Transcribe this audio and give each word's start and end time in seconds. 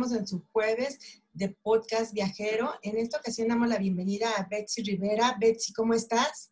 En 0.00 0.26
su 0.26 0.42
jueves 0.50 0.98
de 1.34 1.50
podcast 1.62 2.14
viajero. 2.14 2.72
En 2.80 2.96
esta 2.96 3.18
ocasión 3.18 3.48
damos 3.48 3.68
la 3.68 3.76
bienvenida 3.76 4.30
a 4.34 4.48
Betsy 4.48 4.82
Rivera. 4.82 5.36
Betsy, 5.38 5.74
¿cómo 5.74 5.92
estás? 5.92 6.50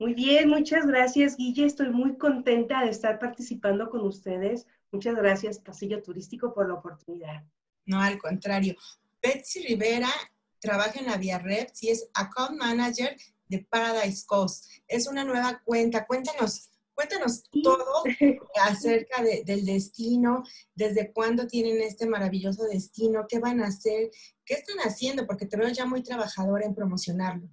Muy 0.00 0.12
bien, 0.12 0.48
muchas 0.48 0.84
gracias, 0.84 1.36
Guille. 1.36 1.66
Estoy 1.66 1.90
muy 1.90 2.18
contenta 2.18 2.82
de 2.82 2.90
estar 2.90 3.20
participando 3.20 3.88
con 3.90 4.00
ustedes. 4.00 4.66
Muchas 4.90 5.14
gracias, 5.14 5.60
Pasillo 5.60 6.02
Turístico, 6.02 6.52
por 6.52 6.66
la 6.66 6.74
oportunidad. 6.74 7.44
No, 7.86 8.00
al 8.00 8.18
contrario. 8.18 8.74
Betsy 9.22 9.64
Rivera 9.68 10.10
trabaja 10.58 10.98
en 10.98 11.06
la 11.06 11.16
Vía 11.16 11.38
Reps 11.38 11.84
y 11.84 11.90
es 11.90 12.10
Account 12.14 12.58
Manager 12.58 13.16
de 13.46 13.66
Paradise 13.70 14.26
Coast. 14.26 14.68
Es 14.88 15.06
una 15.06 15.22
nueva 15.22 15.62
cuenta. 15.64 16.06
Cuéntanos, 16.06 16.69
Cuéntanos 17.00 17.44
todo 17.62 18.02
acerca 18.62 19.22
del 19.22 19.64
destino, 19.64 20.44
desde 20.74 21.10
cuándo 21.14 21.46
tienen 21.46 21.80
este 21.80 22.06
maravilloso 22.06 22.64
destino, 22.64 23.24
qué 23.26 23.38
van 23.38 23.62
a 23.62 23.68
hacer, 23.68 24.10
qué 24.44 24.52
están 24.52 24.76
haciendo, 24.80 25.26
porque 25.26 25.46
te 25.46 25.56
veo 25.56 25.70
ya 25.70 25.86
muy 25.86 26.02
trabajadora 26.02 26.66
en 26.66 26.74
promocionarlo. 26.74 27.48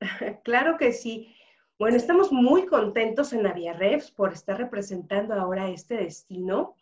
Claro 0.42 0.76
que 0.76 0.92
sí. 0.92 1.32
Bueno, 1.78 1.96
estamos 1.96 2.32
muy 2.32 2.66
contentos 2.66 3.32
en 3.32 3.46
Aviarefs 3.46 4.10
por 4.10 4.32
estar 4.32 4.58
representando 4.58 5.34
ahora 5.34 5.70
este 5.70 5.94
destino. 5.96 6.74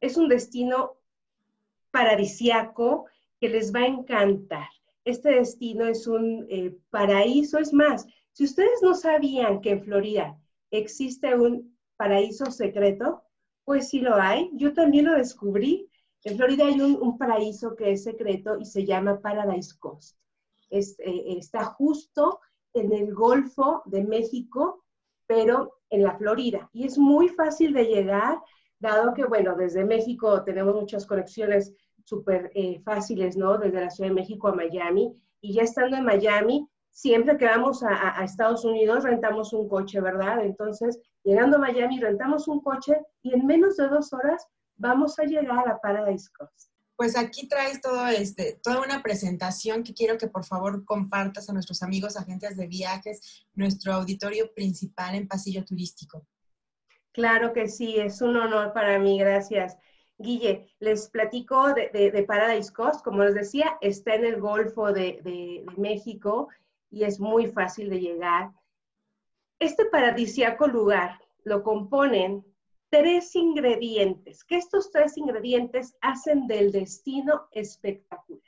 Es 0.00 0.16
un 0.16 0.28
destino 0.28 0.98
paradisiaco 1.90 3.06
que 3.40 3.48
les 3.48 3.74
va 3.74 3.80
a 3.80 3.86
encantar. 3.88 4.68
Este 5.04 5.30
destino 5.30 5.88
es 5.88 6.06
un 6.06 6.46
eh, 6.48 6.76
paraíso. 6.90 7.58
Es 7.58 7.72
más, 7.72 8.06
si 8.34 8.44
ustedes 8.44 8.82
no 8.82 8.94
sabían 8.94 9.60
que 9.60 9.70
en 9.70 9.82
Florida 9.82 10.40
existe 10.70 11.34
un 11.34 11.76
paraíso 11.96 12.46
secreto, 12.50 13.22
pues 13.64 13.88
sí 13.88 14.00
lo 14.00 14.14
hay. 14.16 14.50
Yo 14.54 14.72
también 14.72 15.06
lo 15.06 15.14
descubrí. 15.14 15.88
En 16.24 16.36
Florida 16.36 16.66
hay 16.66 16.80
un, 16.80 17.18
paraíso 17.18 17.76
que 17.76 17.92
es 17.92 18.04
secreto 18.04 18.58
y 18.58 18.64
se 18.64 18.84
llama 18.84 19.20
Paradise 19.20 19.74
Coast. 19.78 20.16
Eh, 20.70 20.94
está 21.38 21.64
justo 21.64 22.40
en 22.74 22.92
el 22.92 23.14
Golfo 23.14 23.82
de 23.86 24.04
México, 24.04 24.84
pero 25.26 25.80
en 25.90 26.02
la 26.02 26.16
Florida. 26.16 26.68
Y 26.72 26.84
es 26.84 26.98
muy 26.98 27.28
fácil 27.28 27.72
de 27.72 27.84
llegar, 27.84 28.38
dado 28.78 29.14
que, 29.14 29.24
bueno, 29.24 29.56
desde 29.56 29.84
México 29.84 30.42
tenemos 30.44 30.74
muchas 30.74 31.06
conexiones 31.06 31.74
súper 32.04 32.50
eh, 32.54 32.80
fáciles, 32.80 33.36
¿no? 33.36 33.58
Desde 33.58 33.80
la 33.80 33.90
Ciudad 33.90 34.10
de 34.10 34.14
México 34.14 34.48
a 34.48 34.54
Miami. 34.54 35.14
Y 35.40 35.54
ya 35.54 35.62
estando 35.62 35.96
en 35.96 36.04
Miami, 36.04 36.68
siempre 36.90 37.36
que 37.36 37.46
vamos 37.46 37.82
a, 37.82 38.22
Estados 38.24 38.64
Unidos 38.64 39.04
rentamos 39.04 39.52
un 39.52 39.68
coche, 39.68 40.00
¿verdad? 40.00 40.44
Entonces, 40.44 40.98
llegando 41.24 41.56
a 41.56 41.60
Miami, 41.60 41.98
rentamos 42.00 42.48
un 42.48 42.60
coche 42.60 42.96
y 43.22 43.34
en 43.34 43.46
menos 43.46 43.76
de 43.76 43.88
dos 43.88 44.12
horas 44.12 44.46
vamos 44.76 45.18
a 45.18 45.24
llegar 45.24 45.68
a 45.68 45.80
Paradise 45.80 46.30
Coast. 46.36 46.70
Pues 46.96 47.16
aquí 47.16 47.48
traes 47.48 47.80
todo 47.80 48.06
este, 48.08 48.60
toda 48.62 48.82
una 48.82 49.02
presentación 49.02 49.82
que 49.82 49.94
quiero 49.94 50.18
que 50.18 50.28
por 50.28 50.44
favor 50.44 50.84
compartas 50.84 51.48
a 51.48 51.54
nuestros 51.54 51.82
amigos 51.82 52.18
agentes 52.18 52.56
de 52.58 52.66
viajes, 52.66 53.46
nuestro 53.54 53.94
auditorio 53.94 54.52
principal 54.52 55.14
en 55.14 55.26
Pasillo 55.26 55.64
Turístico. 55.64 56.26
Claro 57.12 57.52
que 57.54 57.68
sí, 57.68 57.96
es 57.98 58.20
un 58.20 58.36
honor 58.36 58.74
para 58.74 58.98
mí, 58.98 59.18
gracias. 59.18 59.76
Guille, 60.18 60.66
les 60.78 61.08
platico 61.08 61.72
de, 61.72 62.24
Paradise 62.28 62.70
Coast, 62.70 63.02
como 63.02 63.24
les 63.24 63.34
decía, 63.34 63.78
está 63.80 64.14
en 64.14 64.26
el 64.26 64.38
Golfo 64.38 64.92
de, 64.92 65.20
de 65.24 65.64
México 65.78 66.48
y 66.90 67.04
es 67.04 67.20
muy 67.20 67.46
fácil 67.46 67.88
de 67.90 68.00
llegar. 68.00 68.52
Este 69.58 69.84
paradisiaco 69.86 70.66
lugar 70.66 71.20
lo 71.44 71.62
componen 71.62 72.44
tres 72.90 73.34
ingredientes, 73.36 74.44
que 74.44 74.56
estos 74.56 74.90
tres 74.90 75.16
ingredientes 75.16 75.96
hacen 76.00 76.46
del 76.46 76.72
destino 76.72 77.48
espectacular. 77.52 78.42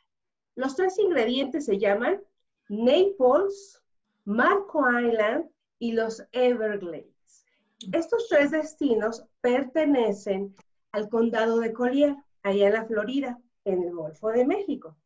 Los 0.56 0.74
tres 0.74 0.98
ingredientes 0.98 1.66
se 1.66 1.78
llaman 1.78 2.20
Naples, 2.68 3.82
Marco 4.24 4.84
Island 5.00 5.48
y 5.78 5.92
los 5.92 6.22
Everglades. 6.32 7.46
Estos 7.92 8.28
tres 8.28 8.50
destinos 8.50 9.24
pertenecen 9.40 10.54
al 10.92 11.08
condado 11.08 11.58
de 11.60 11.72
Collier, 11.72 12.16
allá 12.42 12.66
en 12.66 12.72
la 12.74 12.84
Florida, 12.84 13.40
en 13.64 13.82
el 13.82 13.94
Golfo 13.94 14.28
de 14.28 14.44
México 14.44 14.96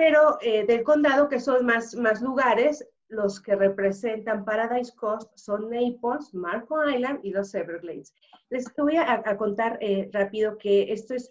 pero 0.00 0.38
eh, 0.40 0.64
del 0.64 0.82
condado, 0.82 1.28
que 1.28 1.38
son 1.38 1.66
más, 1.66 1.94
más 1.94 2.22
lugares, 2.22 2.88
los 3.08 3.38
que 3.38 3.54
representan 3.54 4.46
Paradise 4.46 4.94
Coast 4.96 5.30
son 5.34 5.68
Naples, 5.68 6.32
Marco 6.32 6.88
Island 6.88 7.20
y 7.22 7.32
los 7.32 7.54
Everglades. 7.54 8.14
Les 8.48 8.64
voy 8.78 8.96
a, 8.96 9.36
contar 9.36 9.76
eh, 9.82 10.08
rápido 10.10 10.56
que 10.56 10.90
esto 10.90 11.12
es, 11.12 11.30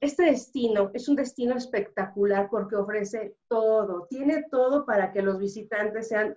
este 0.00 0.22
destino 0.22 0.90
es 0.94 1.06
un 1.06 1.16
destino 1.16 1.54
espectacular 1.54 2.48
porque 2.48 2.76
ofrece 2.76 3.36
todo, 3.46 4.06
tiene 4.08 4.42
todo 4.50 4.86
para 4.86 5.12
que 5.12 5.20
los 5.20 5.38
visitantes 5.38 6.08
sean 6.08 6.34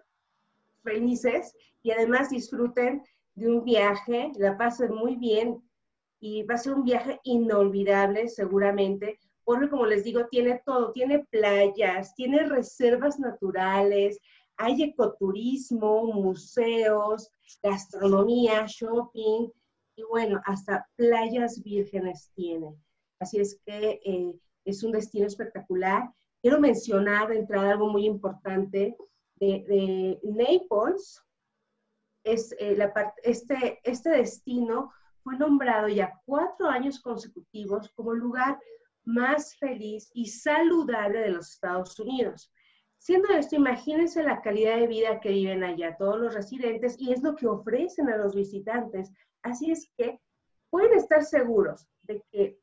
felices 0.83 1.55
y 1.83 1.91
además 1.91 2.31
disfruten 2.31 3.01
de 3.35 3.47
un 3.47 3.63
viaje, 3.63 4.33
la 4.35 4.57
pasen 4.57 4.93
muy 4.93 5.15
bien 5.15 5.63
y 6.19 6.43
va 6.43 6.55
a 6.55 6.57
ser 6.57 6.73
un 6.73 6.83
viaje 6.83 7.21
inolvidable 7.23 8.27
seguramente 8.27 9.19
porque 9.43 9.69
como 9.69 9.85
les 9.85 10.03
digo, 10.03 10.27
tiene 10.29 10.61
todo, 10.65 10.91
tiene 10.91 11.25
playas, 11.29 12.13
tiene 12.15 12.43
reservas 12.45 13.19
naturales, 13.19 14.19
hay 14.57 14.83
ecoturismo, 14.83 16.05
museos, 16.13 17.31
gastronomía, 17.63 18.65
shopping 18.67 19.49
y 19.95 20.03
bueno, 20.03 20.41
hasta 20.45 20.87
playas 20.95 21.61
vírgenes 21.63 22.31
tiene. 22.35 22.75
Así 23.19 23.39
es 23.39 23.59
que 23.65 24.01
eh, 24.05 24.33
es 24.65 24.83
un 24.83 24.91
destino 24.91 25.27
espectacular. 25.27 26.09
Quiero 26.41 26.59
mencionar 26.59 27.29
de 27.29 27.39
entrada 27.39 27.71
algo 27.71 27.89
muy 27.89 28.05
importante 28.05 28.95
de, 29.35 30.19
Naples. 30.23 31.21
Es, 32.23 32.55
eh, 32.59 32.75
la 32.75 32.93
este, 33.23 33.79
este 33.83 34.09
destino 34.11 34.91
fue 35.23 35.37
nombrado 35.37 35.87
ya 35.87 36.19
cuatro 36.25 36.67
años 36.67 36.99
consecutivos 36.99 37.89
como 37.95 38.13
lugar 38.13 38.59
más 39.03 39.55
feliz 39.57 40.09
y 40.13 40.27
saludable 40.27 41.19
de 41.19 41.29
los 41.31 41.51
Estados 41.51 41.99
Unidos. 41.99 42.51
Siendo 42.97 43.29
esto, 43.29 43.55
imagínense 43.55 44.21
la 44.21 44.41
calidad 44.41 44.77
de 44.77 44.87
vida 44.87 45.19
que 45.19 45.29
viven 45.29 45.63
allá 45.63 45.97
todos 45.97 46.19
los 46.19 46.33
residentes 46.35 46.99
y 46.99 47.11
es 47.11 47.23
lo 47.23 47.35
que 47.35 47.47
ofrecen 47.47 48.09
a 48.09 48.17
los 48.17 48.35
visitantes. 48.35 49.11
Así 49.41 49.71
es 49.71 49.91
que 49.97 50.19
pueden 50.69 50.93
estar 50.93 51.23
seguros 51.23 51.87
de 52.03 52.23
que 52.31 52.59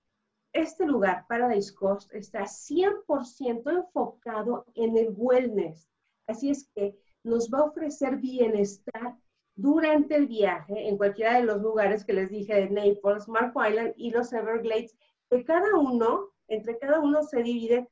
este 0.53 0.87
lugar, 0.87 1.27
Paradise 1.29 1.75
Coast, 1.75 2.13
está 2.15 2.45
100% 2.45 3.71
enfocado 3.71 4.65
en 4.75 4.97
el 4.97 5.13
wellness. 5.17 5.89
Así 6.27 6.51
es 6.51 6.69
que 6.75 6.97
nos 7.25 7.51
va 7.51 7.59
a 7.59 7.65
ofrecer 7.65 8.17
bienestar 8.17 9.17
durante 9.57 10.15
el 10.15 10.29
viaje 10.29 10.89
en 10.89 10.97
cualquiera 10.97 11.35
de 11.35 11.45
los 11.45 11.61
lugares 11.61 12.05
que 12.05 12.13
les 12.13 12.31
dije 12.31 12.55
de 12.55 12.71
Naples, 12.71 13.27
Marco 13.27 13.67
Island 13.67 13.93
y 13.97 14.11
los 14.11 14.33
Everglades 14.33 14.97
que 15.31 15.45
cada 15.45 15.77
uno, 15.77 16.31
entre 16.49 16.79
cada 16.79 17.01
uno 17.01 17.23
se 17.23 17.43
divide 17.43 17.89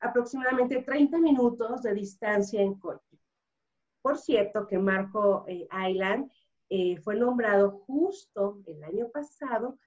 aproximadamente 0.00 0.82
30 0.82 1.18
minutos 1.18 1.82
de 1.82 1.94
distancia 1.94 2.60
en 2.60 2.74
coche. 2.74 3.18
Por 4.02 4.18
cierto, 4.18 4.66
que 4.66 4.78
Marco 4.78 5.44
eh, 5.48 5.66
Island 5.88 6.30
eh, 6.68 6.96
fue 6.98 7.16
nombrado 7.16 7.82
justo 7.86 8.60
el 8.66 8.82
año 8.84 9.08
pasado 9.08 9.78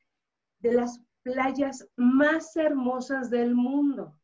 de 0.60 0.74
las 0.74 1.02
playas 1.24 1.88
más 1.96 2.56
hermosas 2.56 3.30
del 3.30 3.56
mundo. 3.56 4.16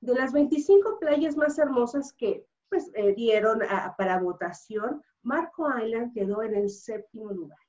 De 0.00 0.14
las 0.14 0.32
25 0.32 0.98
playas 0.98 1.36
más 1.36 1.58
hermosas 1.58 2.12
que 2.12 2.46
pues, 2.68 2.90
eh, 2.94 3.14
dieron 3.14 3.60
para 3.98 4.20
votación, 4.20 5.02
Marco 5.22 5.68
Island 5.78 6.14
quedó 6.14 6.42
en 6.42 6.54
el 6.54 6.70
séptimo 6.70 7.30
lugar. 7.30 7.61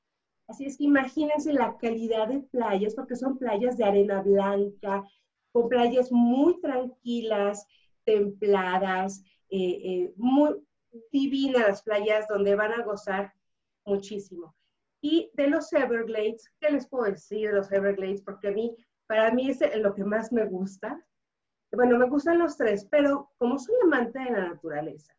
Así 0.53 0.65
es 0.65 0.77
que 0.77 0.83
imagínense 0.83 1.51
la 1.51 1.75
calidad 1.77 2.27
de 2.27 2.41
playas, 2.41 2.93
porque 2.93 3.15
son 3.15 3.39
playas 3.39 3.75
de 3.75 3.85
arena 3.85 4.21
blanca, 4.21 5.03
con 5.51 5.67
playas 5.67 6.11
muy 6.11 6.61
tranquilas, 6.61 7.65
templadas, 8.05 9.23
eh, 9.49 9.81
eh, 9.83 10.13
muy 10.15 10.63
divinas 11.11 11.67
las 11.67 11.81
playas 11.81 12.27
donde 12.27 12.53
van 12.53 12.71
a 12.71 12.83
gozar 12.83 13.33
muchísimo. 13.83 14.55
Y 15.01 15.31
de 15.33 15.47
los 15.47 15.73
Everglades, 15.73 16.47
¿qué 16.59 16.69
les 16.69 16.87
puedo 16.87 17.05
decir 17.05 17.49
de 17.49 17.55
los 17.55 17.71
Everglades? 17.71 18.21
Porque 18.21 18.49
a 18.49 18.51
mí, 18.51 18.75
para 19.07 19.33
mí 19.33 19.49
es 19.49 19.59
lo 19.77 19.95
que 19.95 20.03
más 20.03 20.31
me 20.31 20.45
gusta. 20.45 21.03
Bueno, 21.71 21.97
me 21.97 22.07
gustan 22.07 22.37
los 22.37 22.57
tres, 22.57 22.85
pero 22.91 23.31
como 23.39 23.57
soy 23.57 23.73
amante 23.81 24.19
de 24.19 24.29
la 24.29 24.49
naturaleza, 24.49 25.17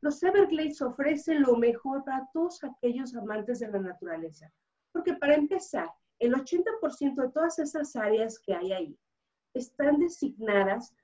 los 0.00 0.22
Everglades 0.22 0.80
ofrecen 0.80 1.42
lo 1.42 1.56
mejor 1.56 2.04
para 2.04 2.28
todos 2.32 2.62
aquellos 2.62 3.16
amantes 3.16 3.58
de 3.58 3.66
la 3.66 3.80
naturaleza. 3.80 4.52
Porque 4.92 5.14
para 5.14 5.34
empezar, 5.34 5.90
el 6.18 6.34
80% 6.34 7.14
de 7.14 7.30
todas 7.30 7.58
esas 7.58 7.96
áreas 7.96 8.38
que 8.38 8.54
hay 8.54 8.72
ahí 8.72 8.98
están 9.54 9.98
designadas 9.98 10.94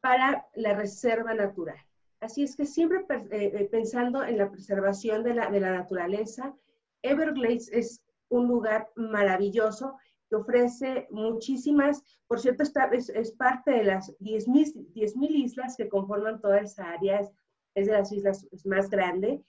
para 0.00 0.46
la 0.54 0.74
reserva 0.74 1.34
natural. 1.34 1.78
Así 2.20 2.42
es 2.42 2.56
que 2.56 2.66
siempre 2.66 3.04
eh, 3.30 3.52
eh, 3.54 3.68
pensando 3.70 4.24
en 4.24 4.38
la 4.38 4.50
preservación 4.50 5.22
de 5.22 5.34
la, 5.34 5.50
de 5.50 5.60
la 5.60 5.72
naturaleza, 5.72 6.54
Everglades 7.02 7.68
es 7.72 8.02
un 8.28 8.48
lugar 8.48 8.88
maravilloso 8.96 9.96
que 10.28 10.36
ofrece 10.36 11.06
muchísimas, 11.10 12.02
por 12.26 12.40
cierto, 12.40 12.62
esta 12.62 12.84
es, 12.86 13.10
es 13.10 13.32
parte 13.32 13.72
de 13.72 13.84
las 13.84 14.16
10.000 14.18 15.30
islas 15.30 15.76
que 15.76 15.88
conforman 15.88 16.40
toda 16.40 16.60
esa 16.60 16.90
área, 16.90 17.20
es, 17.20 17.32
es 17.74 17.86
de 17.86 17.92
las 17.92 18.10
islas 18.12 18.46
más 18.64 18.88
grande, 18.88 19.42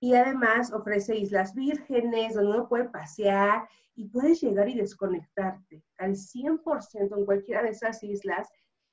y 0.00 0.14
además 0.14 0.72
ofrece 0.72 1.16
islas 1.16 1.54
vírgenes 1.54 2.34
donde 2.34 2.52
uno 2.52 2.68
puede 2.68 2.88
pasear 2.88 3.68
y 3.94 4.08
puedes 4.08 4.40
llegar 4.40 4.68
y 4.68 4.74
desconectarte 4.74 5.84
al 5.98 6.16
100% 6.16 7.18
en 7.18 7.24
cualquiera 7.26 7.62
de 7.62 7.70
esas 7.70 8.02
islas. 8.02 8.48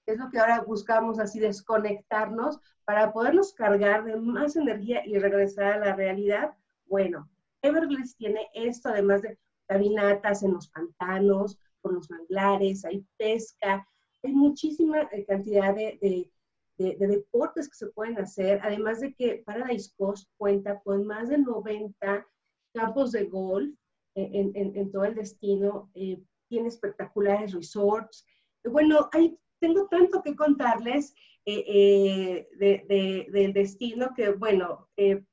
Es 0.06 0.18
lo 0.18 0.30
que 0.30 0.39
ahora 0.39 0.62
buscamos, 0.62 1.19
así 1.19 1.39
desconectarnos 1.39 2.59
para 2.83 3.12
podernos 3.13 3.54
cargar 3.54 4.04
de 4.04 4.18
más 4.18 4.56
energía 4.57 5.06
y 5.06 5.18
regresar 5.18 5.74
a 5.74 5.80
la 5.80 5.95
realidad. 5.95 6.54
Bueno, 6.86 7.30
Everglades 7.62 8.15
tiene 8.15 8.48
esto, 8.53 8.89
además 8.89 9.21
de 9.21 9.38
caminatas 9.65 10.44
en 10.44 10.53
los 10.53 10.69
pantanos, 10.69 11.57
por 11.81 11.94
los 11.94 12.10
manglares, 12.10 12.83
hay 12.86 13.06
pesca, 13.18 13.88
hay 14.24 14.33
muchísima 14.33 15.01
eh, 15.12 15.25
cantidad 15.25 15.74
de, 15.74 16.31
deportes 16.77 17.69
que 17.69 17.75
se 17.75 17.88
pueden 17.88 18.19
hacer, 18.19 18.59
además 18.63 19.00
de 19.00 19.13
que 19.13 19.44
Paradise 19.45 19.91
Coast 19.97 20.29
cuenta 20.38 20.79
con 20.81 21.06
más 21.06 21.29
de 21.29 21.39
90 21.39 22.27
campos 22.74 23.12
de 23.12 23.25
golf 23.25 23.74
eh, 24.15 24.51
en, 24.53 24.91
todo 24.91 25.06
el 25.06 25.15
destino, 25.15 25.89
eh, 25.95 26.21
tiene 26.47 26.68
espectaculares 26.68 27.53
resorts. 27.53 28.25
Bueno, 28.63 29.09
hay, 29.12 29.38
tengo 29.59 29.88
tanto 29.88 30.21
que 30.21 30.35
contarles 30.35 31.15
del 31.45 32.45
destino 33.53 34.13
que, 34.15 34.31
bueno, 34.31 34.89
de, 34.95 35.25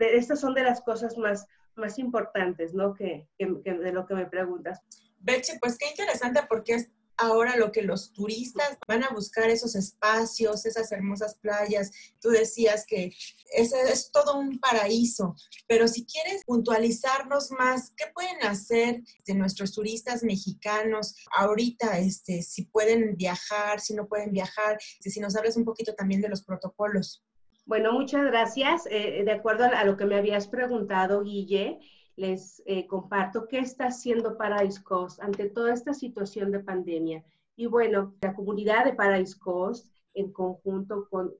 estas 0.00 0.40
son 0.40 0.54
de 0.54 0.62
las 0.62 0.82
cosas 0.82 1.16
más, 1.16 1.46
más 1.74 1.98
importantes, 1.98 2.74
¿no? 2.74 2.94
Que, 2.94 3.26
de 3.38 3.92
lo 3.92 4.06
que 4.06 4.14
me 4.14 4.26
preguntas. 4.26 4.80
Betche, 5.18 5.58
pues 5.60 5.78
qué 5.78 5.88
interesante 5.88 6.40
porque 6.48 6.74
es 6.74 6.90
ahora 7.20 7.56
lo 7.56 7.70
que 7.70 7.82
los 7.82 8.12
turistas 8.12 8.78
van 8.88 9.04
a 9.04 9.10
buscar 9.10 9.50
esos 9.50 9.74
espacios, 9.74 10.66
esas 10.66 10.90
hermosas 10.92 11.36
playas. 11.36 11.90
Tú 12.20 12.30
decías 12.30 12.84
que 12.86 13.12
ese 13.52 13.80
es 13.82 14.10
todo 14.10 14.38
un 14.38 14.58
paraíso, 14.58 15.34
pero 15.66 15.86
si 15.86 16.06
quieres 16.06 16.42
puntualizarnos 16.44 17.50
más, 17.52 17.92
¿qué 17.96 18.06
pueden 18.14 18.42
hacer 18.42 19.02
de 19.26 19.34
nuestros 19.34 19.72
turistas 19.72 20.22
mexicanos 20.22 21.14
ahorita? 21.36 21.98
Este, 21.98 22.42
si 22.42 22.64
pueden 22.64 23.16
viajar, 23.16 23.80
si 23.80 23.94
no 23.94 24.06
pueden 24.06 24.32
viajar, 24.32 24.78
si 25.00 25.20
nos 25.20 25.36
hablas 25.36 25.56
un 25.56 25.64
poquito 25.64 25.94
también 25.94 26.20
de 26.20 26.28
los 26.28 26.42
protocolos. 26.42 27.22
Bueno, 27.66 27.92
muchas 27.92 28.24
gracias. 28.24 28.86
Eh, 28.90 29.22
de 29.24 29.32
acuerdo 29.32 29.64
a 29.64 29.84
lo 29.84 29.96
que 29.96 30.04
me 30.04 30.16
habías 30.16 30.48
preguntado, 30.48 31.22
Guille, 31.22 31.78
les 32.20 32.62
eh, 32.66 32.86
comparto 32.86 33.48
qué 33.48 33.60
está 33.60 33.86
haciendo 33.86 34.36
Paradise 34.36 34.82
Coast 34.82 35.22
ante 35.22 35.48
toda 35.48 35.72
esta 35.72 35.94
situación 35.94 36.52
de 36.52 36.60
pandemia. 36.60 37.24
Y 37.56 37.64
bueno, 37.64 38.14
la 38.20 38.34
comunidad 38.34 38.84
de 38.84 38.92
Paradise 38.92 39.38
Coast, 39.38 39.90
en 40.12 40.30
conjunto 40.30 41.08
con, 41.08 41.32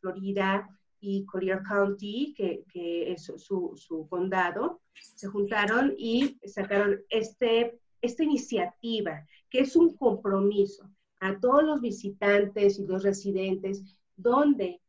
Florida 0.00 0.68
y 1.00 1.24
Collier 1.26 1.62
County, 1.64 2.34
que, 2.36 3.12
es 3.12 3.32
su, 3.36 3.72
su, 3.74 4.06
condado, 4.08 4.80
se 4.94 5.26
juntaron 5.26 5.94
y 5.98 6.38
sacaron 6.46 7.00
este, 7.10 7.80
esta 8.00 8.22
iniciativa, 8.22 9.26
que 9.50 9.60
es 9.60 9.74
un 9.74 9.96
compromiso 9.96 10.88
a 11.18 11.36
todos 11.40 11.64
los 11.64 11.80
visitantes 11.80 12.78
y 12.78 12.86
los 12.86 13.02
residentes, 13.02 13.82
donde 14.14 14.80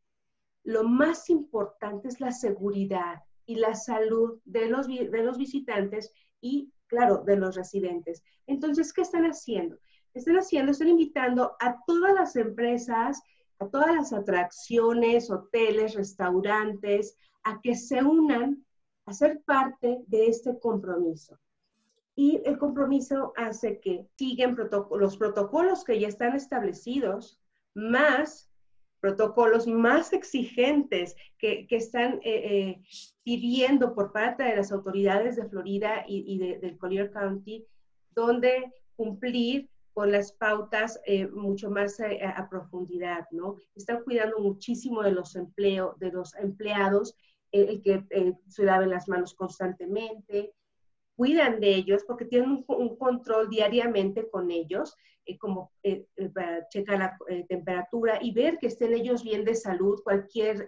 lo 0.62 0.84
más 0.84 1.28
importante 1.28 2.06
es 2.06 2.20
la 2.20 2.30
seguridad 2.30 3.24
y 3.50 3.56
la 3.56 3.74
salud 3.74 4.38
de 4.44 4.68
los, 4.68 4.86
de 4.86 5.22
los 5.24 5.36
visitantes 5.36 6.12
y, 6.40 6.72
claro, 6.86 7.24
de 7.26 7.36
los 7.36 7.56
residentes. 7.56 8.22
Entonces, 8.46 8.92
¿qué 8.92 9.02
están 9.02 9.24
haciendo? 9.24 9.76
Están 10.14 10.36
haciendo, 10.36 10.70
están 10.70 10.86
invitando 10.86 11.56
a 11.58 11.76
todas 11.84 12.14
las 12.14 12.36
empresas, 12.36 13.20
a 13.58 13.66
todas 13.66 13.92
las 13.92 14.12
atracciones, 14.12 15.32
hoteles, 15.32 15.94
restaurantes, 15.94 17.16
a 17.42 17.60
que 17.60 17.74
se 17.74 18.04
unan 18.04 18.64
a 19.06 19.12
ser 19.12 19.42
parte 19.42 19.98
de 20.06 20.26
este 20.28 20.56
compromiso. 20.60 21.36
Y 22.14 22.40
el 22.44 22.56
compromiso 22.56 23.32
hace 23.36 23.80
que 23.80 24.06
siguen 24.16 24.56
los 24.92 25.16
protocolos 25.16 25.82
que 25.82 25.98
ya 25.98 26.06
están 26.06 26.36
establecidos, 26.36 27.40
más 27.74 28.49
protocolos 29.00 29.66
más 29.66 30.12
exigentes 30.12 31.16
que, 31.38 31.66
están 31.70 32.20
eh, 32.22 32.22
eh, 32.24 32.82
pidiendo 33.24 33.94
por 33.94 34.12
parte 34.12 34.42
de 34.42 34.56
las 34.56 34.70
autoridades 34.72 35.36
de 35.36 35.48
Florida 35.48 36.04
y, 36.06 36.38
del 36.38 36.76
Collier 36.78 37.10
County, 37.10 37.66
donde 38.10 38.72
cumplir 38.96 39.68
con 39.92 40.12
las 40.12 40.32
pautas 40.32 41.00
eh, 41.06 41.26
mucho 41.26 41.70
más 41.70 41.98
a, 42.00 42.48
profundidad, 42.48 43.26
¿no? 43.30 43.56
Están 43.74 44.02
cuidando 44.04 44.38
muchísimo 44.38 45.02
de 45.02 45.12
los 45.12 45.34
empleos, 45.34 45.98
de 45.98 46.12
los 46.12 46.34
empleados, 46.36 47.16
el 47.52 47.82
que 47.82 48.04
se 48.46 48.64
laven 48.64 48.90
las 48.90 49.08
manos 49.08 49.34
constantemente, 49.34 50.54
cuidan 51.20 51.60
de 51.60 51.74
ellos 51.74 52.02
porque 52.06 52.24
tienen 52.24 52.64
un, 52.66 52.96
control 52.96 53.50
diariamente 53.50 54.30
con 54.30 54.50
ellos, 54.50 54.96
eh, 55.26 55.36
como 55.36 55.70
eh, 55.82 56.06
eh, 56.16 56.30
para 56.30 56.66
checar 56.68 56.98
la 56.98 57.18
temperatura 57.46 58.18
y 58.22 58.32
ver 58.32 58.56
que 58.56 58.68
estén 58.68 58.94
ellos 58.94 59.22
bien 59.22 59.44
de 59.44 59.54
salud, 59.54 60.00
cualquier 60.02 60.66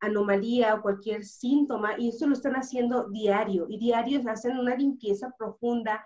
anomalía 0.00 0.76
o 0.76 0.80
cualquier 0.80 1.26
síntoma, 1.26 1.98
y 1.98 2.08
eso 2.08 2.26
lo 2.26 2.32
están 2.32 2.54
haciendo 2.54 3.10
diario, 3.10 3.66
y 3.68 3.76
diarios 3.76 4.26
hacen 4.26 4.58
una 4.58 4.74
limpieza 4.74 5.34
profunda 5.36 6.02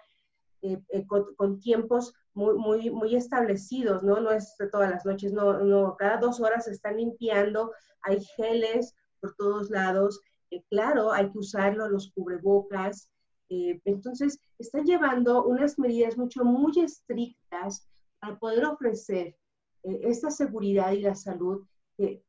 con, 1.36 1.60
tiempos 1.60 2.14
muy, 2.34 2.54
muy, 2.54 2.90
muy 2.90 3.14
establecidos, 3.14 4.02
¿no? 4.02 4.20
No 4.20 4.32
es 4.32 4.56
todas 4.72 4.90
las 4.90 5.06
noches, 5.06 5.32
no, 5.32 5.60
no, 5.60 5.94
cada 5.96 6.16
dos 6.16 6.40
horas 6.40 6.64
se 6.64 6.72
están 6.72 6.96
limpiando, 6.96 7.70
hay 8.02 8.18
geles 8.36 8.96
por 9.20 9.36
todos 9.36 9.70
lados, 9.70 10.20
claro, 10.68 11.12
hay 11.12 11.30
que 11.30 11.38
usarlo, 11.38 11.88
los 11.88 12.10
cubrebocas, 12.10 13.08
eh, 13.48 13.80
entonces, 13.84 14.40
están 14.58 14.84
llevando 14.84 15.44
unas 15.44 15.78
medidas 15.78 16.16
mucho, 16.16 16.44
muy 16.44 16.72
estrictas 16.80 17.88
para 18.18 18.38
poder 18.38 18.64
ofrecer 18.64 19.36
eh, 19.82 20.00
esta 20.04 20.30
seguridad 20.30 20.92
y 20.92 21.00
la 21.00 21.14
salud 21.14 21.64
que, 21.96 22.22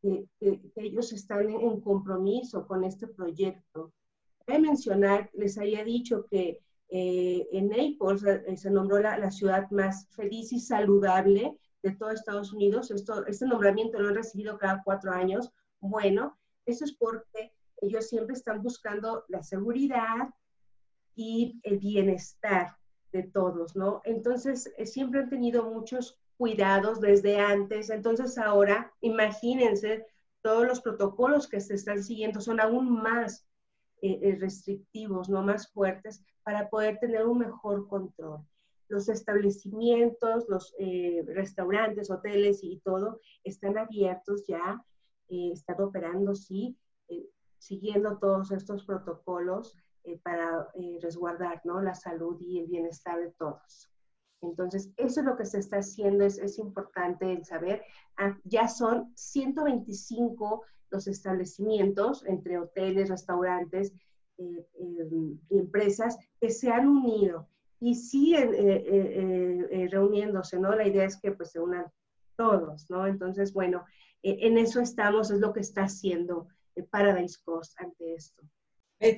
ellos 0.76 1.12
están 1.12 1.50
en, 1.50 1.82
compromiso 1.82 2.66
con 2.68 2.84
este 2.84 3.08
proyecto. 3.08 3.92
Voy 4.48 4.62
mencionar, 4.62 5.30
les 5.34 5.58
había 5.58 5.84
dicho 5.84 6.26
que 6.32 6.62
eh, 6.90 7.48
en 7.52 7.68
Naples 7.68 8.62
se 8.62 8.72
nombró 8.72 9.00
la, 9.00 9.30
ciudad 9.30 9.70
más 9.72 10.08
feliz 10.12 10.54
y 10.54 10.60
saludable 10.62 11.58
de 11.84 11.92
todo 11.92 12.12
Estados 12.12 12.54
Unidos. 12.54 12.92
Esto, 12.92 13.26
este 13.26 13.46
nombramiento 13.46 14.00
lo 14.00 14.08
han 14.08 14.16
recibido 14.16 14.58
cada 14.58 14.82
cuatro 14.86 15.12
años. 15.12 15.52
Bueno, 15.82 16.38
eso 16.66 16.86
es 16.86 16.94
porque 16.94 17.52
ellos 17.82 18.08
siempre 18.08 18.36
están 18.36 18.62
buscando 18.64 19.26
la 19.28 19.44
seguridad, 19.44 20.30
y 21.18 21.60
el 21.64 21.80
bienestar 21.80 22.78
de 23.12 23.24
todos, 23.24 23.76
¿no? 23.76 24.02
Entonces, 24.06 24.72
eh, 24.78 24.86
siempre 24.86 25.22
han 25.22 25.30
tenido 25.30 25.64
muchos 25.64 26.20
cuidados 26.38 27.02
desde 27.02 27.40
antes, 27.40 27.90
entonces 27.90 28.38
ahora, 28.38 28.94
imagínense, 29.02 30.06
todos 30.44 30.68
los 30.68 30.80
protocolos 30.80 31.48
que 31.48 31.60
se 31.60 31.74
están 31.74 32.04
siguiendo 32.04 32.40
son 32.40 32.60
aún 32.60 33.02
más 33.02 33.48
eh, 34.04 34.20
eh, 34.22 34.38
restrictivos, 34.40 35.28
no 35.28 35.42
más 35.42 35.72
fuertes, 35.72 36.24
para 36.44 36.70
poder 36.70 37.00
tener 37.00 37.26
un 37.26 37.40
mejor 37.40 37.88
control. 37.88 38.46
Los 38.88 39.10
establecimientos, 39.10 40.46
los 40.48 40.74
restaurantes, 41.26 42.10
hoteles 42.10 42.64
y 42.64 42.80
todo 42.86 43.20
están 43.44 43.78
abiertos 43.78 44.46
ya, 44.48 44.82
están 45.28 45.82
operando, 45.82 46.36
sí, 46.36 46.78
siguiendo 47.58 48.18
todos 48.18 48.52
estos 48.52 48.86
protocolos 48.86 49.76
eh, 50.08 50.18
para 50.24 50.70
eh, 50.76 51.00
resguardar 51.02 51.60
¿no? 51.66 51.82
la 51.82 51.94
salud 51.94 52.38
y 52.40 52.60
el 52.60 52.68
bienestar 52.68 53.20
de 53.20 53.32
todos. 53.32 53.92
Entonces, 54.42 54.90
eso 54.96 55.20
es 55.20 55.26
lo 55.26 55.36
que 55.36 55.46
se 55.46 55.60
está 55.60 55.80
haciendo, 55.80 56.24
es, 56.24 56.38
es 56.38 56.58
importante 56.60 57.30
el 57.30 57.44
saber. 57.44 57.84
Ah, 58.16 58.38
ya 58.46 58.70
son 58.70 59.12
125 59.18 60.64
los 60.92 61.08
establecimientos 61.08 62.26
entre 62.26 62.58
hoteles, 62.58 63.10
restaurantes 63.10 63.92
eh, 64.38 64.66
em, 64.80 65.38
empresas 65.50 66.18
que 66.40 66.52
se 66.52 66.70
han 66.72 66.88
unido 66.88 67.50
y 67.82 67.96
siguen 67.96 68.52
reuniéndose, 69.92 70.58
¿no? 70.58 70.74
La 70.74 70.88
idea 70.88 71.04
es 71.04 71.20
que 71.20 71.34
pues 71.34 71.52
se 71.52 71.60
unan 71.60 71.86
todos, 72.38 72.90
¿no? 72.90 73.06
Entonces, 73.08 73.52
bueno, 73.52 73.84
en 74.24 74.58
eso 74.58 74.80
estamos, 74.80 75.32
es 75.32 75.42
lo 75.42 75.52
que 75.52 75.60
está 75.60 75.84
haciendo 75.84 76.48
Paradise 76.92 77.38
Coast 77.44 77.74
ante 77.82 78.16
esto. 78.16 78.48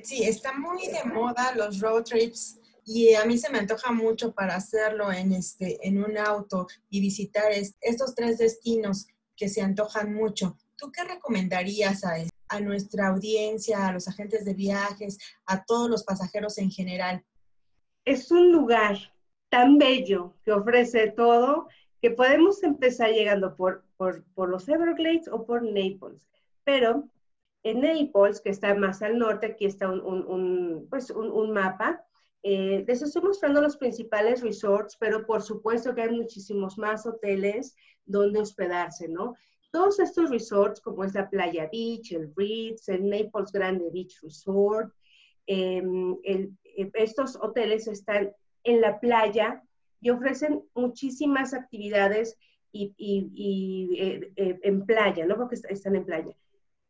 Sí, 0.02 0.24
está 0.24 0.52
muy 0.52 0.86
de 0.88 1.04
moda 1.04 1.54
los 1.54 1.80
road 1.80 2.04
trips 2.04 2.58
y 2.84 3.14
a 3.14 3.24
mí 3.24 3.38
se 3.38 3.50
me 3.50 3.58
antoja 3.58 3.92
mucho 3.92 4.32
para 4.32 4.56
hacerlo 4.56 5.12
en, 5.12 5.32
este, 5.32 5.78
en 5.86 6.02
un 6.02 6.18
auto 6.18 6.66
y 6.88 7.00
visitar 7.00 7.52
estos 7.52 8.14
tres 8.14 8.38
destinos 8.38 9.06
que 9.36 9.48
se 9.48 9.62
antojan 9.62 10.14
mucho. 10.14 10.56
¿Tú 10.76 10.90
qué 10.92 11.04
recomendarías 11.04 12.04
a, 12.04 12.14
a 12.48 12.60
nuestra 12.60 13.08
audiencia, 13.08 13.86
a 13.86 13.92
los 13.92 14.08
agentes 14.08 14.44
de 14.44 14.54
viajes, 14.54 15.18
a 15.46 15.64
todos 15.64 15.88
los 15.88 16.04
pasajeros 16.04 16.58
en 16.58 16.70
general? 16.70 17.24
es 18.04 18.30
un 18.30 18.52
lugar 18.52 18.96
tan 19.48 19.78
bello 19.78 20.34
que 20.44 20.52
ofrece 20.52 21.10
todo 21.10 21.68
que 22.00 22.10
podemos 22.10 22.62
empezar 22.62 23.10
llegando 23.10 23.56
por, 23.56 23.84
por, 23.96 24.24
por 24.34 24.48
los 24.48 24.68
Everglades 24.68 25.28
o 25.28 25.44
por 25.44 25.62
Naples. 25.62 26.26
Pero 26.64 27.08
en 27.62 27.80
Naples, 27.80 28.40
que 28.40 28.50
está 28.50 28.74
más 28.74 29.02
al 29.02 29.18
norte, 29.18 29.46
aquí 29.46 29.66
está 29.66 29.90
un, 29.90 30.00
un, 30.00 30.86
pues 30.88 31.10
un, 31.10 31.52
mapa. 31.52 32.04
Eh, 32.42 32.84
les 32.86 33.02
estoy 33.02 33.22
mostrando 33.22 33.60
los 33.60 33.76
principales 33.76 34.40
resorts, 34.40 34.96
pero 34.98 35.26
por 35.26 35.42
supuesto 35.42 35.94
que 35.94 36.02
hay 36.02 36.10
muchísimos 36.10 36.78
más 36.78 37.06
hoteles 37.06 37.76
donde 38.06 38.40
hospedarse, 38.40 39.08
¿no? 39.08 39.34
Todos 39.70 40.00
estos 40.00 40.30
resorts, 40.30 40.80
como 40.80 41.04
es 41.04 41.14
la 41.14 41.28
Playa 41.28 41.68
Beach, 41.70 42.12
el 42.12 42.32
Ritz, 42.34 42.88
el 42.88 43.08
Naples 43.08 43.52
Grande 43.52 43.90
Beach 43.92 44.18
Resort, 44.22 44.92
em, 45.46 46.16
eh, 46.24 46.48
estos 46.94 47.36
hoteles 47.36 47.86
están 47.86 48.32
en 48.64 48.80
la 48.80 48.98
playa 49.00 49.62
y 50.00 50.10
ofrecen 50.10 50.62
muchísimas 50.74 51.52
actividades 51.52 52.38
y, 52.72 52.94
y, 52.96 53.98
eh, 54.00 54.60
en 54.62 54.86
playa, 54.86 55.26
¿no? 55.26 55.36
Porque 55.36 55.56
están 55.68 55.96
en 55.96 56.04
playa. 56.04 56.34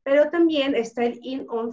Pero 0.02 0.30
también 0.30 0.74
está 0.74 1.04
el 1.04 1.18
Inn 1.22 1.46
on 1.48 1.72